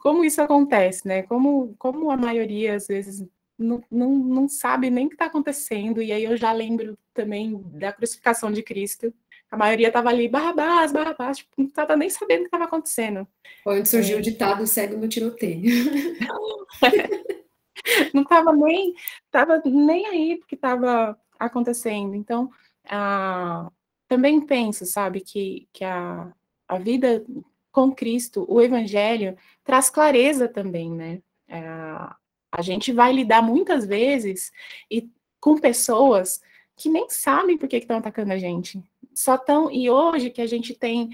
como 0.00 0.24
isso 0.24 0.40
acontece, 0.42 1.06
né? 1.06 1.22
Como, 1.22 1.74
como 1.78 2.10
a 2.10 2.16
maioria, 2.16 2.76
às 2.76 2.86
vezes, 2.86 3.26
não, 3.58 3.82
não, 3.90 4.14
não 4.14 4.48
sabe 4.48 4.90
nem 4.90 5.06
o 5.06 5.08
que 5.08 5.14
está 5.14 5.26
acontecendo, 5.26 6.02
e 6.02 6.12
aí 6.12 6.24
eu 6.24 6.36
já 6.36 6.52
lembro 6.52 6.96
também 7.12 7.60
da 7.72 7.92
crucificação 7.92 8.52
de 8.52 8.62
Cristo, 8.62 9.12
a 9.50 9.56
maioria 9.56 9.88
estava 9.88 10.10
ali, 10.10 10.28
Barrabás, 10.28 10.92
Barrabás, 10.92 11.38
tipo, 11.38 11.50
não 11.56 11.66
estava 11.66 11.96
nem 11.96 12.10
sabendo 12.10 12.40
o 12.40 12.42
que 12.42 12.48
estava 12.48 12.64
acontecendo. 12.64 13.26
Foi 13.64 13.80
onde 13.80 13.88
surgiu 13.88 14.16
é. 14.16 14.20
o 14.20 14.22
ditado 14.22 14.66
cego 14.66 14.96
no 14.96 15.08
tiroteio. 15.08 15.62
não 18.12 18.22
estava 18.22 18.52
nem, 18.52 18.94
tava 19.30 19.62
nem 19.64 20.06
aí 20.06 20.36
porque 20.38 20.54
estava 20.54 21.18
acontecendo. 21.38 22.14
Então, 22.14 22.50
ah, 22.88 23.70
também 24.06 24.40
penso, 24.40 24.84
sabe, 24.84 25.20
que, 25.20 25.68
que 25.72 25.84
a, 25.84 26.32
a 26.66 26.78
vida 26.78 27.24
com 27.70 27.94
Cristo, 27.94 28.44
o 28.48 28.60
Evangelho, 28.60 29.36
traz 29.64 29.88
clareza 29.88 30.48
também, 30.48 30.90
né? 30.90 31.22
É, 31.48 31.62
a 32.50 32.62
gente 32.62 32.92
vai 32.92 33.12
lidar 33.12 33.42
muitas 33.42 33.86
vezes 33.86 34.50
e 34.90 35.08
com 35.40 35.58
pessoas 35.58 36.40
que 36.76 36.88
nem 36.88 37.08
sabem 37.08 37.58
por 37.58 37.68
que 37.68 37.76
estão 37.76 37.98
atacando 37.98 38.32
a 38.32 38.38
gente, 38.38 38.82
só 39.18 39.36
tão 39.36 39.68
e 39.68 39.90
hoje 39.90 40.30
que 40.30 40.40
a 40.40 40.46
gente 40.46 40.72
tem 40.74 41.10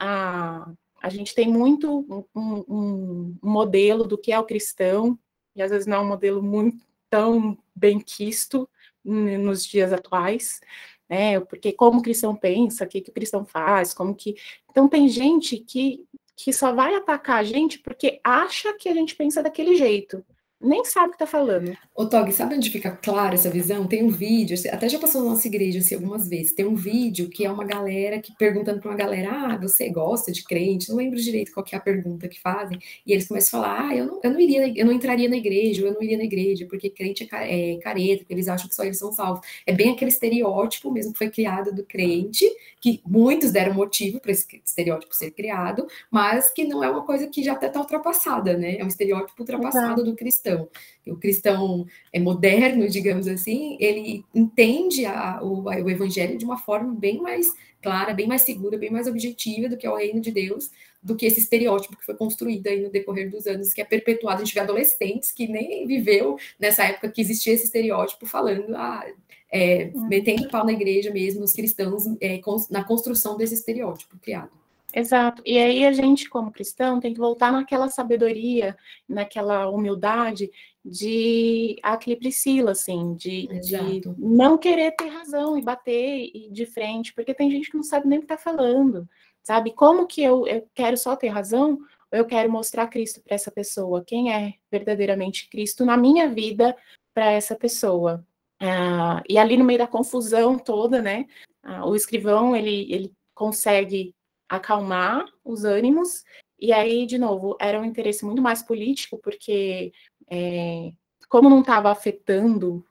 a 0.00 0.68
a 1.00 1.08
gente 1.10 1.34
tem 1.34 1.46
muito 1.46 2.00
um, 2.08 2.24
um, 2.34 2.64
um, 2.68 3.36
modelo 3.42 4.04
do 4.04 4.16
que 4.16 4.32
é 4.32 4.40
o 4.40 4.44
cristão 4.44 5.18
e 5.54 5.62
às 5.62 5.70
vezes 5.70 5.86
não 5.86 5.98
é 5.98 6.00
um 6.00 6.08
modelo 6.08 6.42
muito 6.42 6.84
tão 7.08 7.56
bem 7.76 8.00
quisto 8.00 8.68
nos 9.04 9.66
dias 9.66 9.92
atuais, 9.92 10.60
né? 11.08 11.38
Porque 11.40 11.72
como 11.72 11.98
o 11.98 12.02
cristão 12.02 12.34
pensa, 12.34 12.84
o 12.84 12.88
que, 12.88 13.02
que 13.02 13.10
o 13.10 13.14
cristão 13.14 13.44
faz, 13.44 13.92
como 13.94 14.14
que 14.16 14.34
então 14.68 14.88
tem 14.88 15.08
gente 15.08 15.58
que 15.58 16.04
que 16.36 16.52
só 16.52 16.72
vai 16.72 16.96
atacar 16.96 17.36
a 17.36 17.44
gente 17.44 17.78
porque 17.78 18.20
acha 18.24 18.72
que 18.76 18.88
a 18.88 18.94
gente 18.94 19.14
pensa 19.14 19.40
daquele 19.40 19.76
jeito 19.76 20.24
nem 20.60 20.84
sabe 20.84 21.08
o 21.08 21.12
que 21.12 21.18
tá 21.18 21.26
falando. 21.26 21.76
Ô, 21.94 22.06
Tog, 22.06 22.32
sabe 22.32 22.54
onde 22.54 22.70
fica 22.70 22.90
clara 22.90 23.34
essa 23.34 23.50
visão? 23.50 23.86
Tem 23.86 24.02
um 24.02 24.08
vídeo, 24.08 24.56
até 24.72 24.88
já 24.88 24.98
passou 24.98 25.22
na 25.22 25.30
nossa 25.30 25.46
igreja 25.46 25.78
assim, 25.78 25.94
algumas 25.94 26.28
vezes. 26.28 26.54
Tem 26.54 26.64
um 26.64 26.74
vídeo 26.74 27.28
que 27.28 27.44
é 27.44 27.50
uma 27.50 27.64
galera 27.64 28.18
que 28.18 28.34
perguntando 28.36 28.80
para 28.80 28.90
uma 28.90 28.96
galera: 28.96 29.30
ah, 29.30 29.58
você 29.58 29.90
gosta 29.90 30.32
de 30.32 30.42
crente? 30.42 30.88
Não 30.88 30.96
lembro 30.96 31.20
direito 31.20 31.52
qual 31.52 31.64
é 31.70 31.76
a 31.76 31.80
pergunta 31.80 32.28
que 32.28 32.40
fazem. 32.40 32.78
E 33.06 33.12
eles 33.12 33.28
começam 33.28 33.60
a 33.60 33.64
falar: 33.64 33.88
ah, 33.88 33.96
eu 33.96 34.06
não, 34.06 34.20
eu 34.22 34.30
não 34.30 34.40
iria, 34.40 34.72
eu 34.74 34.86
não 34.86 34.92
entraria 34.92 35.28
na 35.28 35.36
igreja, 35.36 35.82
ou 35.82 35.88
eu 35.88 35.94
não 35.94 36.02
iria 36.02 36.16
na 36.16 36.24
igreja, 36.24 36.66
porque 36.68 36.88
crente 36.88 37.28
é, 37.30 37.74
é 37.74 37.78
careta, 37.78 38.18
porque 38.20 38.32
eles 38.32 38.48
acham 38.48 38.68
que 38.68 38.74
só 38.74 38.84
eles 38.84 38.98
são 38.98 39.12
salvos. 39.12 39.46
É 39.66 39.72
bem 39.72 39.90
aquele 39.90 40.10
estereótipo 40.10 40.90
mesmo 40.90 41.12
que 41.12 41.18
foi 41.18 41.30
criado 41.30 41.74
do 41.74 41.84
crente, 41.84 42.44
que 42.80 43.02
muitos 43.06 43.50
deram 43.50 43.74
motivo 43.74 44.18
para 44.20 44.32
esse 44.32 44.46
estereótipo 44.64 45.14
ser 45.14 45.30
criado, 45.32 45.86
mas 46.10 46.50
que 46.50 46.64
não 46.64 46.82
é 46.82 46.88
uma 46.88 47.04
coisa 47.04 47.26
que 47.26 47.42
já 47.42 47.52
até 47.52 47.66
está 47.66 47.80
ultrapassada, 47.80 48.56
né? 48.56 48.76
É 48.78 48.84
um 48.84 48.88
estereótipo 48.88 49.42
ultrapassado 49.42 50.02
do 50.02 50.14
cristão 50.14 50.43
cristão. 50.44 50.68
O 51.06 51.16
cristão 51.16 51.86
é 52.12 52.20
moderno, 52.20 52.88
digamos 52.88 53.26
assim, 53.26 53.76
ele 53.80 54.24
entende 54.34 55.06
a, 55.06 55.40
o, 55.42 55.62
o 55.62 55.90
evangelho 55.90 56.38
de 56.38 56.44
uma 56.44 56.58
forma 56.58 56.94
bem 56.94 57.20
mais 57.20 57.52
clara, 57.82 58.14
bem 58.14 58.26
mais 58.26 58.42
segura, 58.42 58.78
bem 58.78 58.90
mais 58.90 59.06
objetiva 59.06 59.68
do 59.68 59.76
que 59.76 59.86
é 59.86 59.90
o 59.90 59.96
reino 59.96 60.20
de 60.20 60.30
Deus, 60.30 60.70
do 61.02 61.14
que 61.14 61.26
esse 61.26 61.40
estereótipo 61.40 61.96
que 61.96 62.04
foi 62.04 62.14
construído 62.14 62.66
aí 62.66 62.80
no 62.80 62.90
decorrer 62.90 63.30
dos 63.30 63.46
anos, 63.46 63.74
que 63.74 63.80
é 63.80 63.84
perpetuado. 63.84 64.40
A 64.40 64.44
gente 64.44 64.54
vê 64.54 64.60
adolescentes 64.60 65.30
que 65.30 65.46
nem 65.46 65.86
viveu 65.86 66.38
nessa 66.58 66.84
época 66.84 67.10
que 67.10 67.20
existia 67.20 67.52
esse 67.52 67.64
estereótipo 67.64 68.26
falando, 68.26 68.74
ah, 68.74 69.04
é, 69.52 69.90
hum. 69.94 70.08
metendo 70.08 70.48
pau 70.48 70.64
na 70.64 70.72
igreja 70.72 71.10
mesmo, 71.10 71.44
os 71.44 71.52
cristãos, 71.52 72.04
é, 72.22 72.40
na 72.70 72.82
construção 72.82 73.36
desse 73.36 73.54
estereótipo 73.54 74.16
criado. 74.18 74.63
Exato. 74.94 75.42
E 75.44 75.58
aí 75.58 75.84
a 75.84 75.92
gente, 75.92 76.28
como 76.28 76.52
cristão, 76.52 77.00
tem 77.00 77.12
que 77.12 77.18
voltar 77.18 77.50
naquela 77.50 77.88
sabedoria, 77.88 78.76
naquela 79.08 79.68
humildade 79.68 80.48
de 80.84 81.76
aquele 81.82 82.16
Priscila, 82.16 82.70
assim, 82.70 83.14
de, 83.14 83.48
de, 83.60 84.02
não 84.16 84.56
querer 84.56 84.92
ter 84.92 85.08
razão 85.08 85.58
e 85.58 85.62
bater 85.62 86.30
de 86.48 86.64
frente, 86.64 87.12
porque 87.12 87.34
tem 87.34 87.50
gente 87.50 87.70
que 87.70 87.76
não 87.76 87.82
sabe 87.82 88.06
nem 88.06 88.18
o 88.18 88.22
que 88.22 88.32
está 88.32 88.38
falando, 88.38 89.08
sabe? 89.42 89.72
Como 89.72 90.06
que 90.06 90.22
eu, 90.22 90.46
eu 90.46 90.68
quero 90.72 90.96
só 90.96 91.16
ter 91.16 91.28
razão 91.28 91.78
ou 92.12 92.18
eu 92.18 92.24
quero 92.24 92.52
mostrar 92.52 92.86
Cristo 92.86 93.20
para 93.20 93.34
essa 93.34 93.50
pessoa? 93.50 94.04
Quem 94.06 94.32
é 94.32 94.54
verdadeiramente 94.70 95.48
Cristo 95.48 95.84
na 95.84 95.96
minha 95.96 96.28
vida 96.28 96.76
para 97.12 97.32
essa 97.32 97.56
pessoa? 97.56 98.24
Ah, 98.60 99.22
e 99.28 99.38
ali 99.38 99.56
no 99.56 99.64
meio 99.64 99.80
da 99.80 99.88
confusão 99.88 100.56
toda, 100.56 101.02
né? 101.02 101.26
Ah, 101.64 101.84
o 101.84 101.96
escrivão 101.96 102.54
ele, 102.54 102.92
ele 102.92 103.12
consegue 103.34 104.14
acalmar 104.56 105.24
os 105.44 105.64
ânimos. 105.64 106.24
E 106.58 106.72
aí, 106.72 107.06
de 107.06 107.18
novo, 107.18 107.56
era 107.60 107.80
um 107.80 107.84
interesse 107.84 108.24
muito 108.24 108.40
mais 108.40 108.62
político, 108.62 109.18
porque 109.18 109.92
é, 110.30 110.92
como 111.28 111.50
não 111.50 111.60
estava 111.60 111.90
afetando 111.90 112.84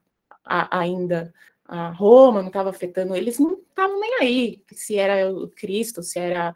a, 0.44 0.80
ainda 0.80 1.34
a 1.66 1.90
Roma, 1.90 2.42
não 2.42 2.50
estava 2.50 2.70
afetando, 2.70 3.16
eles 3.16 3.40
não 3.40 3.54
estavam 3.54 4.00
nem 4.00 4.20
aí 4.20 4.62
se 4.72 4.98
era 4.98 5.32
o 5.32 5.48
Cristo, 5.48 6.04
se 6.04 6.20
era, 6.20 6.54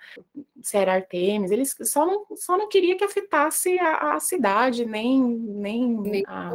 se 0.62 0.78
era 0.78 0.94
Artemis, 0.94 1.50
eles 1.50 1.76
só 1.84 2.06
não, 2.06 2.26
só 2.36 2.58
não 2.58 2.68
queria 2.68 2.98
que 2.98 3.04
afetasse 3.04 3.80
a, 3.80 4.16
a 4.16 4.20
cidade, 4.20 4.86
nem, 4.86 5.24
nem, 5.24 5.88
nem 5.88 6.24
a, 6.28 6.54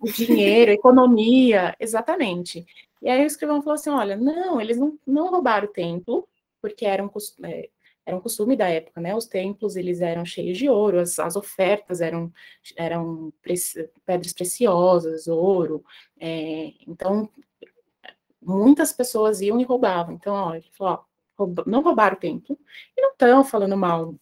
o 0.00 0.12
dinheiro, 0.12 0.72
a 0.72 0.74
economia, 0.74 1.76
exatamente. 1.78 2.66
E 3.00 3.08
aí 3.08 3.22
o 3.22 3.26
escrivão 3.26 3.62
falou 3.62 3.74
assim: 3.74 3.90
olha, 3.90 4.16
não, 4.16 4.60
eles 4.60 4.76
não, 4.78 4.98
não 5.06 5.30
roubaram 5.30 5.68
o 5.68 5.72
templo, 5.72 6.28
porque 6.60 6.84
era 6.84 7.04
um, 7.04 7.10
é, 7.44 7.68
era 8.06 8.16
um 8.16 8.20
costume 8.20 8.56
da 8.56 8.68
época, 8.68 9.00
né? 9.00 9.14
Os 9.14 9.26
templos 9.26 9.74
eles 9.74 10.00
eram 10.00 10.24
cheios 10.24 10.56
de 10.56 10.68
ouro, 10.68 11.00
as, 11.00 11.18
as 11.18 11.34
ofertas 11.34 12.00
eram, 12.00 12.32
eram 12.76 13.32
pedras 14.06 14.32
preciosas, 14.32 15.26
ouro. 15.26 15.84
É, 16.18 16.72
então, 16.86 17.28
muitas 18.40 18.92
pessoas 18.92 19.40
iam 19.40 19.60
e 19.60 19.64
roubavam. 19.64 20.14
Então, 20.14 20.32
ó, 20.32 20.54
ele 20.54 20.70
falou, 20.70 20.94
ó, 20.94 21.04
rouba, 21.36 21.64
não 21.66 21.82
roubaram 21.82 22.16
o 22.16 22.20
templo 22.20 22.56
e 22.96 23.02
não 23.02 23.10
estão 23.10 23.44
falando 23.44 23.76
mal 23.76 24.14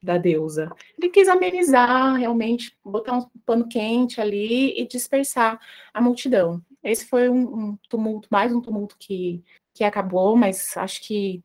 da 0.00 0.18
deusa. 0.18 0.70
Ele 0.96 1.10
quis 1.10 1.28
amenizar, 1.28 2.14
realmente, 2.14 2.76
botar 2.84 3.14
um 3.18 3.28
pano 3.44 3.68
quente 3.68 4.20
ali 4.20 4.80
e 4.80 4.86
dispersar 4.86 5.60
a 5.92 6.00
multidão. 6.00 6.62
Esse 6.82 7.06
foi 7.06 7.28
um, 7.28 7.42
um 7.42 7.78
tumulto, 7.88 8.28
mais 8.30 8.52
um 8.52 8.60
tumulto 8.60 8.96
que, 8.98 9.42
que 9.74 9.82
acabou, 9.82 10.36
mas 10.36 10.76
acho 10.76 11.02
que 11.02 11.42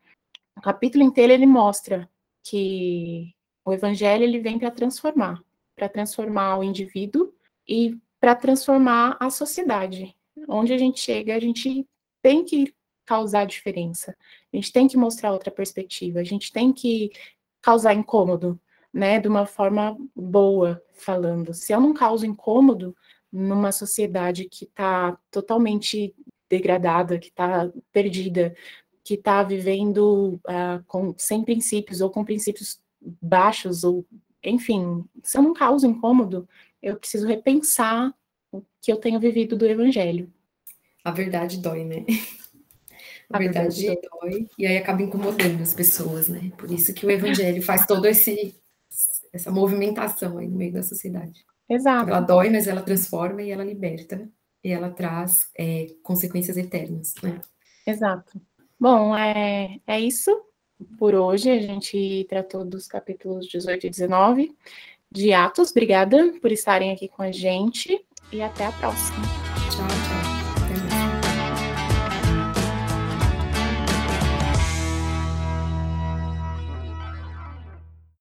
o 0.58 0.60
capítulo 0.60 1.04
inteiro 1.04 1.32
ele 1.32 1.46
mostra 1.46 2.10
que 2.42 3.32
o 3.64 3.72
evangelho 3.72 4.24
ele 4.24 4.40
vem 4.40 4.58
para 4.58 4.70
transformar, 4.70 5.40
para 5.76 5.88
transformar 5.88 6.58
o 6.58 6.64
indivíduo 6.64 7.32
e 7.66 7.96
para 8.18 8.34
transformar 8.34 9.16
a 9.20 9.30
sociedade. 9.30 10.16
Onde 10.48 10.72
a 10.72 10.78
gente 10.78 11.00
chega, 11.00 11.34
a 11.36 11.40
gente 11.40 11.86
tem 12.20 12.44
que 12.44 12.74
causar 13.06 13.46
diferença. 13.46 14.16
A 14.52 14.56
gente 14.56 14.72
tem 14.72 14.88
que 14.88 14.96
mostrar 14.96 15.32
outra 15.32 15.50
perspectiva, 15.50 16.18
a 16.18 16.24
gente 16.24 16.52
tem 16.52 16.72
que 16.72 17.10
causar 17.62 17.94
incômodo, 17.94 18.60
né, 18.92 19.20
de 19.20 19.28
uma 19.28 19.46
forma 19.46 19.96
boa, 20.14 20.82
falando. 20.94 21.54
Se 21.54 21.72
eu 21.72 21.80
não 21.80 21.94
causo 21.94 22.26
incômodo 22.26 22.96
numa 23.30 23.70
sociedade 23.70 24.46
que 24.46 24.64
está 24.64 25.16
totalmente 25.30 26.14
degradada, 26.48 27.18
que 27.18 27.28
está 27.28 27.70
perdida, 27.92 28.56
que 29.08 29.14
está 29.14 29.42
vivendo 29.42 30.38
uh, 30.46 30.84
com, 30.86 31.14
sem 31.16 31.42
princípios 31.42 32.02
ou 32.02 32.10
com 32.10 32.26
princípios 32.26 32.78
baixos, 33.22 33.82
ou 33.82 34.04
enfim, 34.44 35.02
se 35.22 35.38
eu 35.38 35.42
não 35.42 35.54
causo 35.54 35.86
incômodo, 35.86 36.46
eu 36.82 36.94
preciso 36.94 37.26
repensar 37.26 38.14
o 38.52 38.62
que 38.82 38.92
eu 38.92 38.98
tenho 38.98 39.18
vivido 39.18 39.56
do 39.56 39.64
evangelho. 39.64 40.30
A 41.02 41.10
verdade 41.10 41.56
dói, 41.56 41.84
né? 41.84 42.04
A, 43.30 43.36
a 43.36 43.38
verdade, 43.38 43.86
verdade 43.86 44.08
dói. 44.20 44.46
e 44.58 44.66
aí 44.66 44.76
acaba 44.76 45.02
incomodando 45.02 45.62
as 45.62 45.72
pessoas, 45.72 46.28
né? 46.28 46.52
Por 46.58 46.70
isso 46.70 46.92
que 46.92 47.06
o 47.06 47.10
evangelho 47.10 47.62
faz 47.62 47.86
todo 47.86 48.04
esse 48.04 48.54
essa 49.32 49.50
movimentação 49.50 50.36
aí 50.36 50.48
no 50.48 50.56
meio 50.58 50.72
da 50.74 50.82
sociedade. 50.82 51.46
Exato. 51.66 52.10
Ela 52.10 52.20
dói, 52.20 52.50
mas 52.50 52.66
ela 52.66 52.82
transforma 52.82 53.42
e 53.42 53.50
ela 53.50 53.64
liberta. 53.64 54.28
E 54.62 54.70
ela 54.70 54.90
traz 54.90 55.48
é, 55.56 55.86
consequências 56.02 56.58
eternas, 56.58 57.14
né? 57.22 57.40
Exato. 57.86 58.38
Bom, 58.78 59.16
é, 59.16 59.80
é 59.86 60.00
isso 60.00 60.40
por 60.98 61.14
hoje. 61.14 61.50
A 61.50 61.60
gente 61.60 62.26
tratou 62.28 62.64
dos 62.64 62.86
capítulos 62.86 63.46
18 63.46 63.86
e 63.86 63.90
19 63.90 64.56
de 65.10 65.32
Atos. 65.32 65.70
Obrigada 65.70 66.32
por 66.40 66.52
estarem 66.52 66.92
aqui 66.92 67.08
com 67.08 67.22
a 67.22 67.32
gente 67.32 68.04
e 68.32 68.40
até 68.42 68.66
a 68.66 68.72
próxima. 68.72 69.47